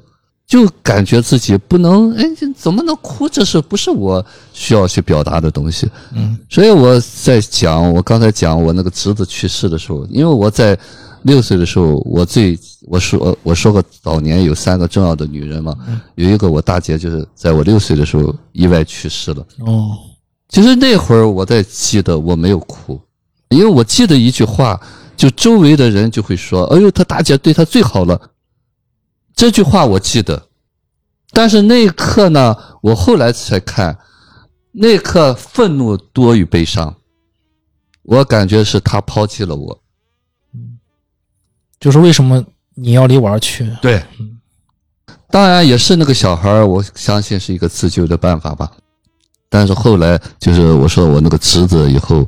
[0.47, 3.27] 就感觉自己不能，哎，这怎么能哭？
[3.27, 4.23] 这是不是我
[4.53, 5.89] 需要去表达的东西？
[6.13, 10.77] 嗯所以我在讲，我刚才讲我那个侄子去世的时候，因为我在
[11.25, 15.75] 六岁的时候，我最我说我说过早年有三个重要的女人嘛，
[16.15, 19.45] 有一个我大姐就是在我六岁的时候意外去世了。
[19.59, 19.97] 哦
[20.47, 23.01] 其实那会儿我在记得我没有哭，
[23.49, 24.79] 因为我记得一句话，
[25.17, 28.29] 就周围的人就会说：“哎呦，他大姐对他最好了。”
[29.35, 30.49] 这句话我记得，
[31.31, 33.97] 但是那一刻呢，我后来才看，
[34.71, 36.95] 那一刻愤怒多于悲伤，
[38.03, 39.81] 我感觉是他抛弃了我。
[41.85, 43.63] 就是为什么你要离我而去？
[43.79, 44.03] 对，
[45.29, 48.71] 当然也是那个小孩儿，我相信是一个自救的办法吧。
[49.49, 52.27] 但是后来就是我说我那个侄子以后，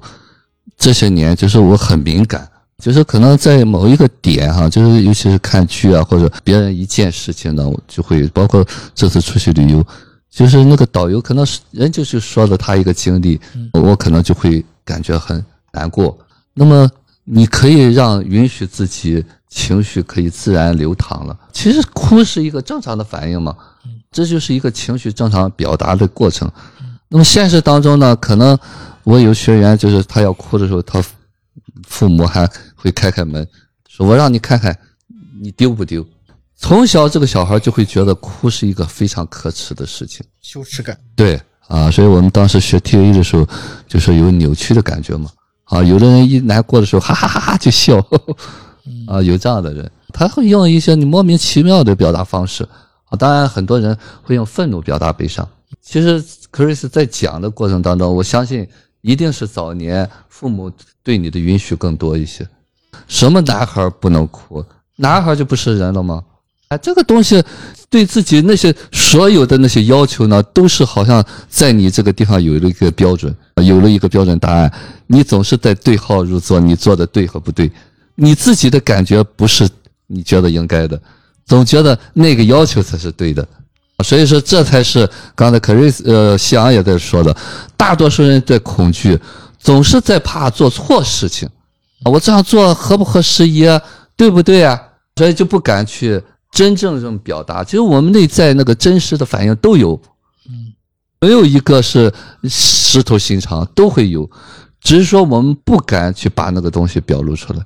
[0.77, 2.47] 这些年就是我很敏感，
[2.77, 9.83] 就是可能在某一个点哈，就是尤其是看剧啊，或者别人一件事情呢，我就会包括这次出去旅游，
[10.29, 13.41] 就是那个导游可能是人就是说了他一个经历，
[13.73, 15.43] 我可能就会感觉很
[15.73, 16.15] 难过。
[16.53, 16.87] 那么
[17.29, 21.37] 你可以让允许自己情绪可以自然流淌了。
[21.51, 23.53] 其实哭是一个正常的反应嘛，
[24.09, 26.49] 这就是一个情绪正常表达的过程。
[27.09, 28.57] 那么现实当中呢，可能
[29.03, 31.03] 我有学员就是他要哭的时候，他
[31.85, 33.45] 父母还会开开门，
[33.89, 34.77] 说我让你看看
[35.41, 36.05] 你丢不丢。
[36.55, 40.25] 从小这个小孩就会觉得哭是一个非常可耻的事情。
[40.41, 43.47] 羞耻感，对啊，所以我们当时学 TA 的时候，
[43.87, 45.29] 就是有扭曲的感觉嘛。
[45.69, 47.97] 啊，有的人一难过的时候，哈哈哈哈就笑，
[49.07, 52.67] 啊，有这样的人，他会用一些你莫名其妙的表达方式。
[53.09, 55.47] 啊，当然很多人会用愤怒表达悲伤。
[55.81, 58.67] 其实 Chris 在讲的过程当中，我相信
[59.01, 60.71] 一定是早年父母
[61.03, 62.47] 对你的允许更多一些。
[63.07, 64.63] 什么男孩不能哭？
[64.97, 66.23] 男孩就不是人了吗？
[66.69, 67.41] 哎，这个东西
[67.89, 74.69] 对自己那些所有的那些要求呢，都是好像在你这个地方有了一个标准，有了一个标准答案，
[75.07, 77.71] 你总是在对号入座，你做的对和不对，
[78.15, 79.65] 你自己的感觉不是
[80.07, 81.01] 你觉得应该的，
[81.45, 83.47] 总觉得那个要求才是对的，
[84.03, 87.33] 所以说这才是刚才克瑞斯呃西昂也在说的，
[87.77, 89.17] 大多数人在恐惧，
[89.57, 91.47] 总是在怕做错事情，
[92.03, 93.65] 我这样做合不合时宜，
[94.17, 94.77] 对不对啊？
[95.15, 96.21] 所以就不敢去。
[96.51, 99.99] 真正这种表达，其实我们内在那个真实的反应都有，
[100.49, 100.73] 嗯，
[101.19, 102.11] 没有一个是
[102.45, 104.29] 石头心肠，都会有，
[104.81, 107.59] 只是说我们不敢去把那个东西表露出来。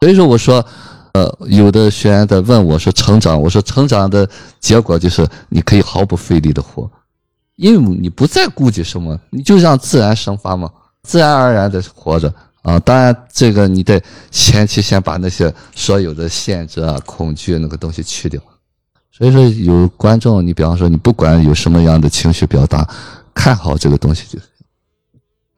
[0.00, 0.64] 所以说，我说，
[1.12, 4.28] 呃，有的学员在问我说成长，我说成长的
[4.60, 6.90] 结果就是你可以毫不费力的活，
[7.56, 10.70] 因为你不再顾及什么，你就让自然生发嘛，
[11.02, 12.32] 自然而然的活着。
[12.62, 13.98] 啊，当然，这个你得
[14.30, 18.38] 前期先把那些所有的限制啊、恐惧那个东西去掉。
[19.10, 22.86] 所以说，有观众，你比方说，你不管有什么样的情绪表达，
[23.32, 24.38] 看好这个东西就。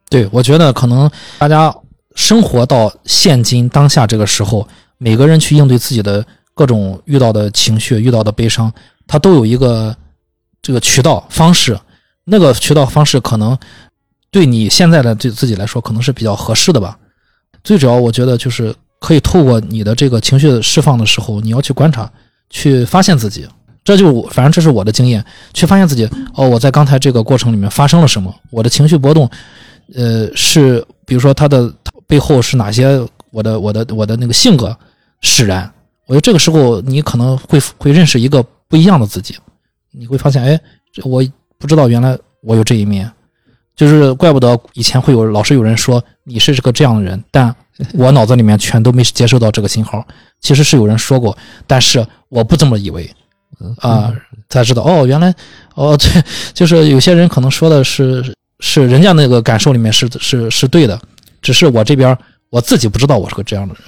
[0.09, 1.75] 对，我觉得可能大家
[2.15, 6.25] 生活到现今当下这个时候，每个人去应对自己的
[6.55, 8.73] 各种遇到的情绪、遇到的悲伤，
[9.09, 9.97] 他都有一个
[10.61, 11.77] 这个渠道方式，
[12.23, 13.59] 那个渠道方式可能。
[14.33, 16.99] 对你现在的对自己来说，可能是比较合适的吧。
[17.63, 22.11] 最主要，我觉得就是可以透过你的这个情绪释放的时候，你要去观察，
[22.51, 23.47] 去发现自己。
[23.85, 29.29] 这就反正这是我的经验，去发现自己哦，我在刚才这个过程里面发生了什么，我的情绪波动，
[29.95, 31.73] 呃，是比如说它的
[32.07, 34.77] 背后是哪些我的我的我的那个性格
[35.21, 35.71] 使然。
[36.07, 39.37] 我觉得这个时候你可能会会认识一个不一样的自己，
[39.91, 40.61] 你会发现，哎，
[41.03, 41.23] 我
[41.59, 43.11] 不知道原来我有这一面，
[43.75, 47.55] 就是怪不得以前会有老是有人说你是这个这样的人，但
[47.95, 50.07] 我脑子里面全都没接收到这个信号。
[50.41, 53.09] 其实是有人说过，但是我不这么以为，
[53.79, 54.13] 啊，
[54.49, 55.35] 才知道哦，原来
[55.75, 61.01] 哦，对， 就是有些人可能说的是是人家那个感受里面是是是对的，
[61.41, 62.17] 只是我这边
[62.51, 63.83] 我自己不知道我是个这样的人。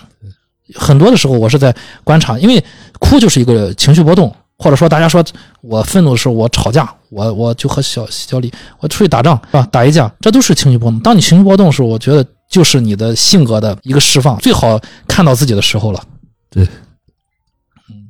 [0.75, 1.75] 很多的时候我是在
[2.05, 2.65] 观察，因为
[2.99, 5.25] 哭就是一个情绪波动，或者说大家说
[5.61, 9.69] 我愤怒的时候我吵架，我我就和小小李我出去打仗是吧？
[9.71, 11.01] 打一架，这都是情绪波动。
[11.01, 16.03] 当你情绪波动的时候，我觉得就是你的性格的一个释放，最好看到自己的时候了。
[16.51, 16.67] 对，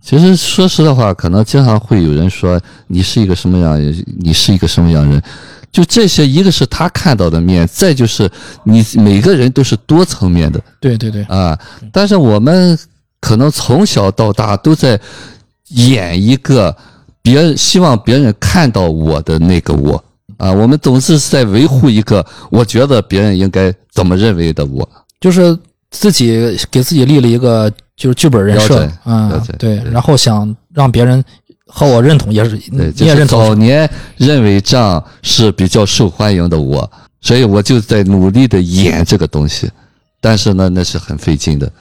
[0.03, 5.22] 其实说实的话，可能经常会有人说你是一个什么样人，你是一个什么样人。
[5.72, 8.30] 就这些，一个是他看到的面，再就是
[8.62, 10.61] 你每个人都是多层面的。
[10.78, 11.59] 对对对啊！
[11.90, 12.78] 但是我们
[13.20, 15.01] 可能从小到大都在
[15.69, 16.75] 演一个
[17.23, 20.03] 别人希望别人看到我的那个我。
[20.37, 24.89] 啊，我们总是在维护一个我觉得别人应该怎么认为的我，
[25.21, 25.57] 就是
[25.91, 28.91] 自己给自己立了一个就是剧本人设。
[29.05, 31.25] 啊，对，然后想让别人。
[31.67, 36.89] 和我认同也是，对，就是早年认为这样是比较受欢迎的我，
[37.23, 39.69] 所以我就在努力的演这个东西，
[40.21, 41.73] 但是呢，那是很费劲的，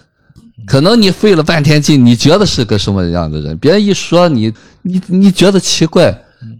[0.66, 6.14] 可能你费了半天劲，你觉得是个什么样的人，别人一说你，你你觉得奇怪，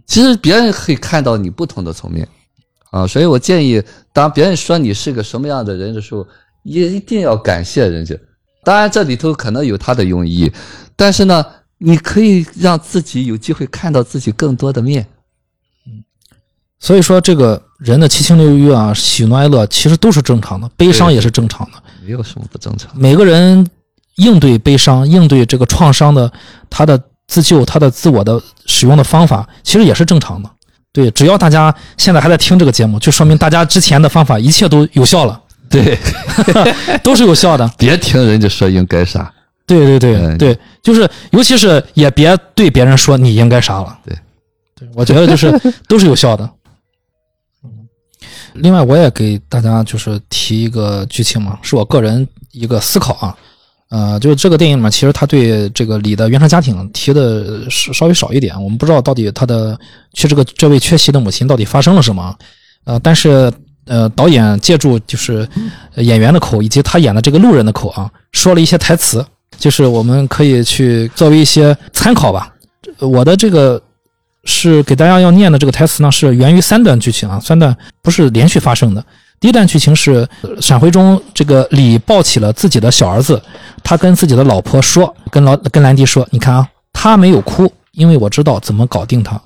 [0.06, 2.28] 其实别人可以看到你不同的层面，
[2.90, 3.82] 啊，所以我建议，
[4.12, 6.26] 当别人说你是个什么样的人的时候，
[6.62, 8.14] 也一定要感谢人家，
[8.62, 10.52] 当然这里头可能有他的用意，
[10.96, 11.44] 但是呢。
[11.76, 15.06] 你可以让自己有机会看到自己更多的面，
[15.86, 16.02] 嗯，
[16.78, 22.90] 所以说这个人的七情六欲啊，喜怒哀乐其实都是正常的，悲伤也是正常的，没有什么不正常。
[22.96, 23.66] 每个人
[24.16, 26.30] 应对悲伤、应对这个创伤的，
[26.70, 30.50] 他的自救、他的自我的使用的方法，其实也是正常的。
[30.92, 35.40] 对，只要大家现在还在听这个节目，就说明大家之前的方法一切都有效了。
[35.68, 35.98] 对，
[37.02, 37.68] 都是有效的。
[37.76, 39.32] 别听人家说应该啥。
[39.66, 43.98] 对对对对，就是，尤其是也别对别人说你应该啥了。
[44.04, 44.16] 对，
[44.76, 45.50] 对我觉得就是
[45.88, 46.48] 都是有效的。
[48.52, 53.36] 另外，我也给大家就是提一个剧情嘛，是我个人一个思考啊。
[53.90, 59.78] 呃，就这个电影里面，其实他对这个李的原生家庭提的稍稍微少一点，我们不知道到底他的
[60.12, 62.36] 去这个这位缺席的母亲到底发生了什么。
[62.84, 63.52] 呃，但是
[63.86, 65.48] 呃，导演借助就是
[65.96, 69.24] 演员的口以及他演的这个路人的口啊，说了一些台词。
[69.56, 72.52] 就是我们可以去作为一些参考吧。
[72.98, 73.80] 我的这个
[74.42, 79.04] 是给大家要念的这个台词呢，是源于三段剧情啊，三段不是连续发生的。
[79.40, 80.28] 第一段剧情是
[80.60, 83.40] 闪回中，这个李抱起了自己的小儿子，
[83.82, 89.40] 他跟自己的老婆说，跟老跟兰迪说：“你看啊，他没有哭，因为我知道怎么搞定他。”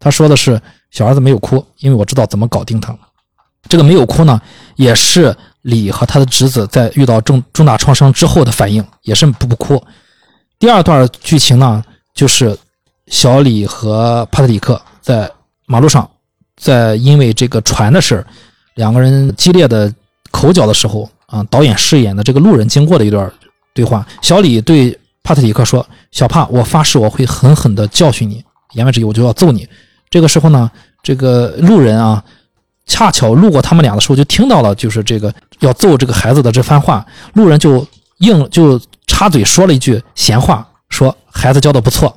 [0.00, 2.96] 他说的是小儿子没有哭，因为我知道怎么搞定他。
[3.68, 4.40] 这个没有哭呢，
[4.76, 5.36] 也是。
[5.62, 9.82] 李和他的侄子在遇到重重大创伤之后的反应也是不不哭。
[10.58, 11.82] 第二段剧情呢，
[12.14, 12.56] 就是
[13.08, 15.30] 小李和帕特里克在
[15.66, 16.08] 马路上，
[16.56, 18.24] 在因为这个船的事
[18.78, 19.92] 两个人激烈的
[20.30, 23.30] 口角的时候啊，导演饰演的这个路人经过的一段
[23.74, 24.06] 对话。
[24.22, 28.42] 小李对帕特里克说：“小帕，我发誓我会狠狠地教训你，
[28.74, 29.68] 言外之意我就要揍你。”
[30.08, 30.70] 这个时候呢，
[31.02, 32.22] 这个路人啊。
[32.90, 35.30] 恰巧路过他们俩的时候，就听到了就是这个
[35.60, 37.04] 要揍这个孩子的这番话。
[37.34, 37.86] 路人就
[38.20, 42.10] 硬就插嘴说了一句闲话，说孩子教的不错，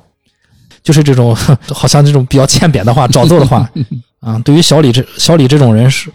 [0.82, 1.36] 就是这种
[1.74, 3.68] 好像这种比较欠扁的话，找揍的话
[4.20, 4.38] 啊。
[4.46, 6.10] 对于小李这小李这种人是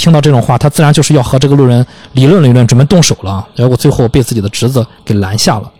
[0.00, 3.46] 听到这种话，他自然就是要和这个路人理论理论，准备动手了。
[3.54, 5.70] 结果最后被自己的侄子给拦下了。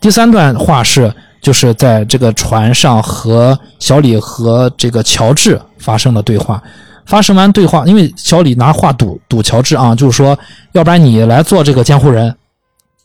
[0.00, 1.12] 第三段话是
[1.42, 6.62] 就是在这个船上和小李和这个乔治发生的对话。
[7.06, 10.38] 发生完对话，因为小李拿话堵堵乔治啊，就是说，
[10.72, 12.32] 要不然你来做这个监护人，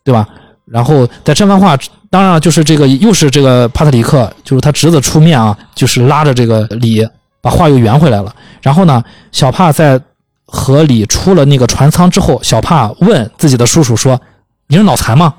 [0.03, 0.27] 对吧？
[0.65, 1.75] 然后在这番话，
[2.11, 7.07] 当然就是这个又是这个帕特里克，就是他侄子出面啊，就是拉着这个李
[7.41, 8.31] 把话又圆回来了。
[8.61, 9.99] 然后呢，小帕在
[10.45, 14.19] 和李出了那个船舱之后，小帕问自己的叔叔说
[14.67, 15.33] ：“你是脑残吗？”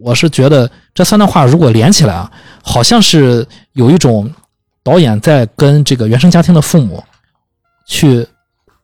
[0.00, 2.30] 我是觉得这三段话如果连起来啊，
[2.62, 4.32] 好像是有一种
[4.82, 7.02] 导演在跟这个原生家庭的父母。
[7.86, 8.24] 去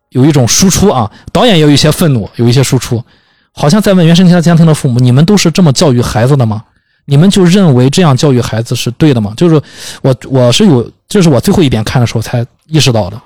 [0.08, 3.00] 有一种输出啊，导演也有一些愤怒，有一些输出，
[3.52, 6.60] 好像在问原生家庭的父母：“你们都是这么教育孩子的吗？
[7.04, 9.32] 你们就认为这样教育孩子是对的吗？
[9.36, 9.62] 就是
[10.02, 13.20] 我我是有，这是我最后一遍看的时候才意识到的，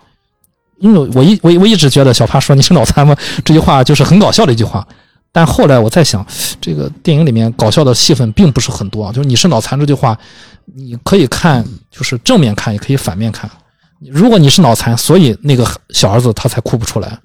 [0.81, 4.87] 因为我一我我一直觉得小帕说你是脑残吗这句话就是很搞笑的一句话，
[5.31, 6.27] 但后来我在想，
[6.61, 10.19] 这个电影里面搞笑的戏份并不是很多啊，就是你是脑残这句话，
[10.75, 13.49] 你可以看就是正面看，也可以反面看。
[14.11, 17.19] 如果你是脑残，所以那个小儿子他才哭不出来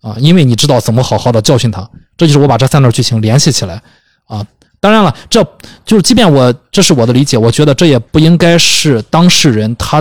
[0.00, 1.88] 啊，因为你知道怎么好好的教训他。
[2.16, 3.82] 这就是我把这三段剧情联系起来
[4.26, 4.46] 啊。
[4.78, 5.42] 当然了，这
[5.84, 10.00] 就是即便我这是我的理解，我觉得这也不应该是当事人他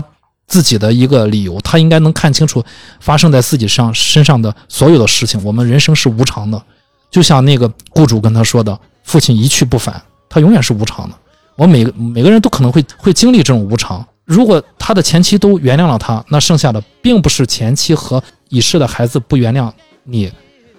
[0.53, 2.63] 自己的一个理由，他应该能看清楚
[2.99, 5.43] 发生在自己上身上的所有的事情。
[5.43, 6.61] 我们人生是无常的，
[7.09, 9.99] 就像那个雇主跟他说的：“父亲一去不返，
[10.29, 11.15] 他永远是无常的。”
[11.57, 14.05] 我每个每个人都可能会会经历这种无常。
[14.25, 19.71] 如果他的前妻都原谅了他，那剩下的并不是前妻和已逝的孩子不原谅
[20.03, 20.31] 你，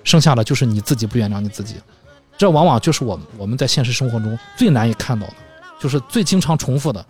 [0.04, 1.74] 剩下的就是你自己不原谅你自己。
[2.38, 5.34] 这往往就是我我们在现实生活中最难以看到的，
[5.80, 7.04] 就是最经常重复的，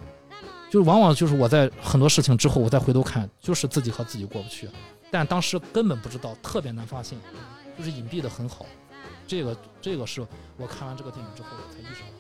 [0.75, 4.69] 就往往就是我在很多事情之后，我再回头看，就是自己和自己过不去，
[5.09, 7.17] 但当时根本不知道，特别难发现，
[7.79, 8.67] 就是隐蔽的很好。
[9.25, 10.27] 这个这个是
[10.57, 12.14] 我看完这个电影之后才意识到。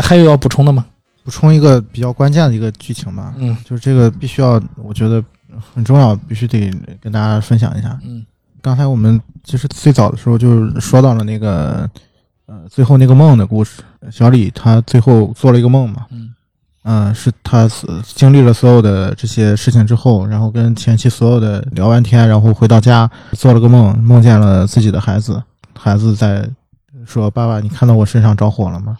[0.00, 0.86] 还有要补充的吗？
[1.24, 5.22] 补充一个比较关键的一个剧情吧，嗯，就是这个必须要，我觉得
[5.74, 6.70] 很重要，必须得
[7.00, 7.98] 跟大家分享一下。
[8.04, 8.24] 嗯，
[8.60, 11.88] 刚才我们其实最早的时候就说到了那个，
[12.46, 13.82] 呃，最后那个梦的故事。
[14.10, 16.34] 小李他最后做了一个梦嘛，嗯，
[16.84, 17.68] 嗯，是他
[18.02, 25.42] 经历了所有的这些事情之后，然后跟前妻所有的聊完天，然后回到家做了个梦，梦见了自己的孩子，
[25.76, 26.48] 孩子在
[27.06, 28.96] 说：“爸爸，你看到我身上着火了吗？”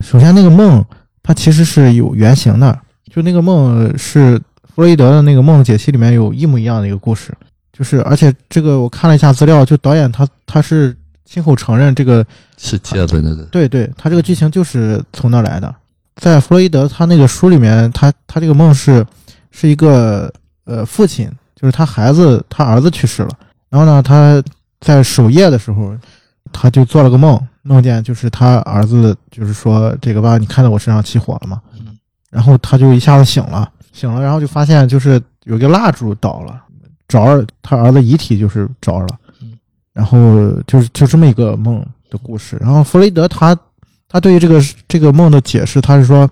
[0.00, 0.84] 首先，那个梦
[1.22, 2.78] 它其实是有原型的，
[3.12, 4.40] 就那个梦是
[4.78, 7.36] 弗洛伊德的那个梦解析里面有一模一样的一个故事，
[7.72, 12.24] 就是而且这个我看了一下资料，就导演他他是亲口承认这个
[12.56, 15.74] 是借的那个，对对，他这个剧情就是从那来的。
[16.14, 19.04] 在弗洛伊德他那个书里面，他他这个梦是
[19.50, 20.32] 是一个
[20.64, 23.30] 呃父亲，就是他孩子他儿子去世了，
[23.68, 24.40] 然后呢他
[24.78, 25.92] 在守夜的时候，
[26.52, 27.36] 他就做了个梦。
[27.62, 31.60] 梦见就是他儿子，就是说这个爸，你看到我身上起火了吗？
[31.80, 31.98] 嗯，
[32.30, 33.68] 然后他就一下子醒了，
[33.98, 36.62] 醒了，然后就发现就是有一个蜡烛倒了，
[37.08, 39.08] 着了他儿子遗体就是着了，
[39.42, 39.58] 嗯，
[39.92, 40.18] 然后
[40.66, 42.56] 就是就这么一个梦的故事。
[42.60, 43.58] 然后弗雷德他
[44.08, 46.28] 他对于这个这个梦的解释，他是说，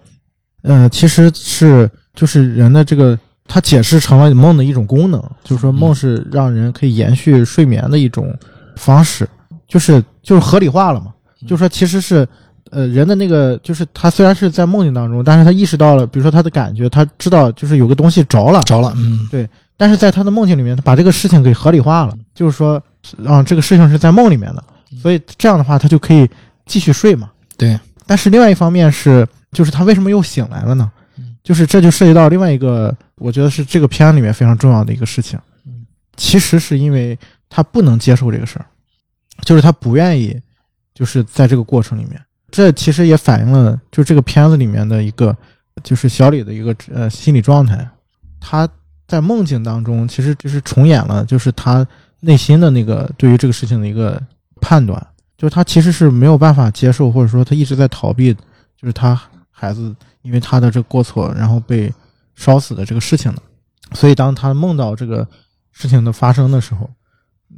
[0.62, 3.18] 嗯，其实是就是人的这个
[3.48, 8.32] 他解释成了梦的一种功能，就是说梦是让人可以延续睡眠的一种
[8.76, 9.28] 方式，
[9.66, 11.12] 就是就是合理化了嘛。
[11.46, 12.26] 就说其实是，
[12.76, 19.48] 呃，人的那个就是他虽然是在梦境当中，但是他意识到了，比如说他的感觉，他知道就是有个东西着了，着了，嗯，对。
[19.78, 22.74] 但是在他的梦境里面，他把这个事情给合理化了，就是说，
[23.24, 24.62] 啊，这个事情是在梦里面的，
[25.00, 26.28] 所以这样的话他就可以
[26.66, 27.30] 继续睡嘛。
[27.56, 27.80] 对。
[28.04, 30.92] 但是另外一方面是，就是他为什么又醒来了呢？
[31.42, 35.38] 就是这就涉及到另外一个，我觉得是这个片里面非常重要的一个事情。
[36.18, 38.66] 其实是因为他不能接受这个事儿，
[39.46, 40.38] 就是他不愿意。
[40.94, 42.18] 就是在这个过程里面，
[42.50, 45.36] 这其实也反映了，就这个片子里面的一个，
[45.82, 47.86] 就是小李的一个呃心理状态。
[48.40, 48.68] 他
[49.08, 51.86] 在梦境当中，其实就是重演了，就是他
[52.20, 54.20] 内心的那个对于这个事情的一个
[54.60, 55.04] 判断，
[55.36, 59.20] 就是他其实是没有办法接受，或者说他一直在逃避，就是他
[59.50, 61.92] 孩子因为他的这个过错，然后被
[62.34, 63.42] 烧死的这个事情的。
[63.92, 65.26] 所以当他梦到这个
[65.72, 66.88] 事情的发生的时候，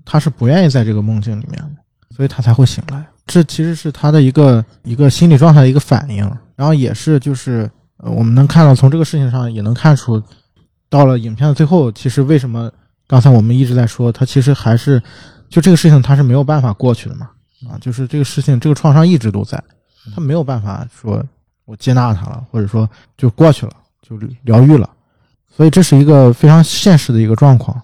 [0.04, 1.70] 他是不愿意在这个梦境里面的，
[2.10, 3.06] 所以他才会醒来。
[3.26, 6.24] 这其实是他的一个一个心理状态的一个反应，
[6.56, 10.22] 然后也是就是呃，我们能看到从这个事情上也能看出，
[10.88, 12.70] 到了影片的最后，其实为什么
[13.06, 15.02] 刚才我们一直在说他其实还是
[15.50, 17.28] 就这个事情他是没有办法过去的嘛
[17.68, 19.62] 啊，就是这个事情这个创伤一直都在，
[20.14, 21.22] 他没有办法说
[21.66, 24.88] 我接纳他了，或者说就过去了就疗愈了，
[25.54, 27.78] 所以这是一个非常现实的一个状况。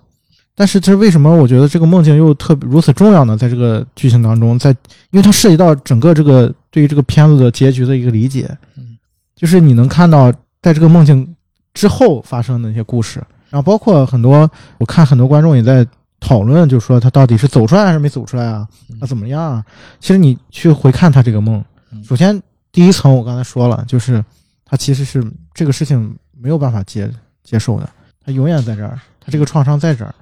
[0.57, 3.37] 但是这为什么我觉得这个梦境又特别如此重要呢？
[3.37, 4.71] 在这个剧情当中，在
[5.11, 8.97] 因为它涉及到整个这个对于这个片子的结局的一个理解，嗯，
[9.35, 10.33] 就是你能看到
[10.63, 11.35] 在这个梦境
[11.73, 13.21] 之后发生的那些故事，
[13.51, 14.49] 然后包括很多
[14.79, 15.85] 我看很多观众也在
[16.21, 18.65] 讨论，就说他到底是走出来还是没走出来啊？
[19.01, 19.65] 他怎么样啊？
[19.99, 21.65] 其实你去回看他这个梦，
[22.05, 22.41] 首先
[22.71, 24.25] 第一层我刚才说了，就是
[24.65, 25.21] 他其实是
[25.53, 27.11] 这个事情没有办法接
[27.43, 27.91] 接受的，
[28.25, 30.15] 他永远在这儿，他这个创伤在这儿。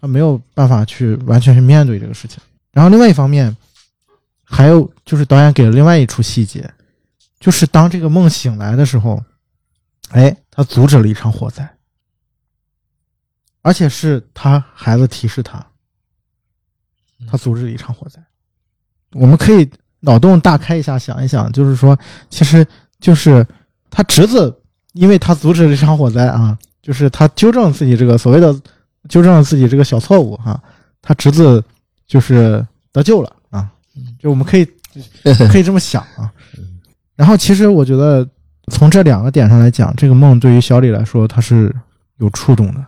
[0.00, 2.38] 他没有办法去完全去面对这个事情。
[2.72, 3.54] 然后另外一方面，
[4.44, 6.70] 还有就是导演给了另外一处细节，
[7.38, 9.22] 就是当这个梦醒来的时候，
[10.10, 11.68] 哎，他阻止了一场火灾，
[13.62, 15.64] 而且是他孩子提示他，
[17.26, 18.22] 他阻止了一场火灾。
[19.12, 19.70] 我们可以
[20.00, 21.98] 脑洞大开一下，想一想，就是说，
[22.30, 22.66] 其实
[23.00, 23.46] 就是
[23.90, 24.54] 他侄子，
[24.92, 28.58] 因为他阻止了一场火灾啊，就是他纠正自己这个所谓的。
[29.12, 30.58] 纠正了自己这个小错误哈，
[31.02, 31.62] 他侄子
[32.06, 33.70] 就是得救了啊，
[34.18, 34.64] 就我们可以
[35.52, 36.32] 可以这么想啊。
[37.14, 38.26] 然后其实我觉得
[38.68, 41.70] 从这两个点上来讲，这个梦对于小李来说他是
[42.16, 42.82] 有触动的，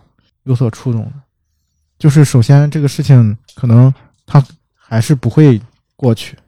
[0.45, 1.13] 有所触动的。
[1.99, 3.93] 就是首先这个事情可能
[4.25, 4.43] 他
[4.75, 5.61] 还是不会
[5.95, 6.39] 过去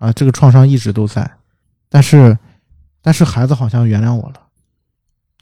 [0.00, 1.30] 啊，这个创伤一直都在，
[1.88, 2.36] 但是
[3.00, 4.40] 但是孩子好像原谅我了，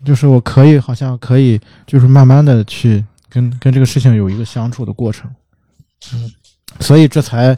[0.04, 3.02] 就是我可以好像可以就是慢慢的去。
[3.32, 5.30] 跟跟这个事情有一个相处的过程，
[6.12, 6.30] 嗯，
[6.80, 7.56] 所以这才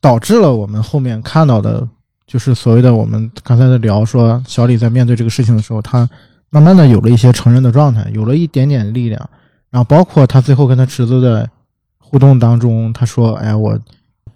[0.00, 1.86] 导致了我们后面看到的，
[2.24, 6.08] 就是所谓的我们刚才在聊说，小李在面对这个事情的时候，他
[6.50, 9.28] 慢慢的有了一些成人的状态，有了一点点力量，
[9.70, 11.50] 然后包括他最后跟他侄子的
[11.98, 13.76] 互动当中，他说：“哎，我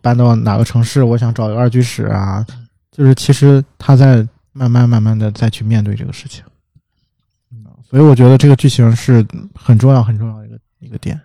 [0.01, 2.45] 搬到哪个城市，我想找一个二居室啊。”
[2.91, 6.43] 就是其实他在慢慢慢慢的再去面对这个事情。
[7.89, 10.40] 所以我觉得这个剧情是很重要、很重要
[10.81, 11.21] 一个点，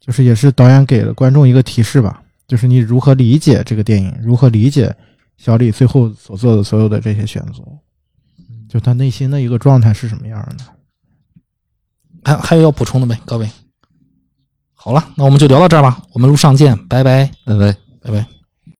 [0.00, 4.94] 就是也是导演给了观众一个提示吧，就是你如何理解这个电影，如何理解
[5.36, 7.62] 小李最后所做的所有的这些选择，
[8.68, 10.64] 就他内心的一个状态是什么样的？
[12.24, 13.48] 还还有要补充的没，各位？
[14.74, 18.35] 好了，那我们就聊到这儿吧，我们路上见，拜拜，拜拜，拜拜。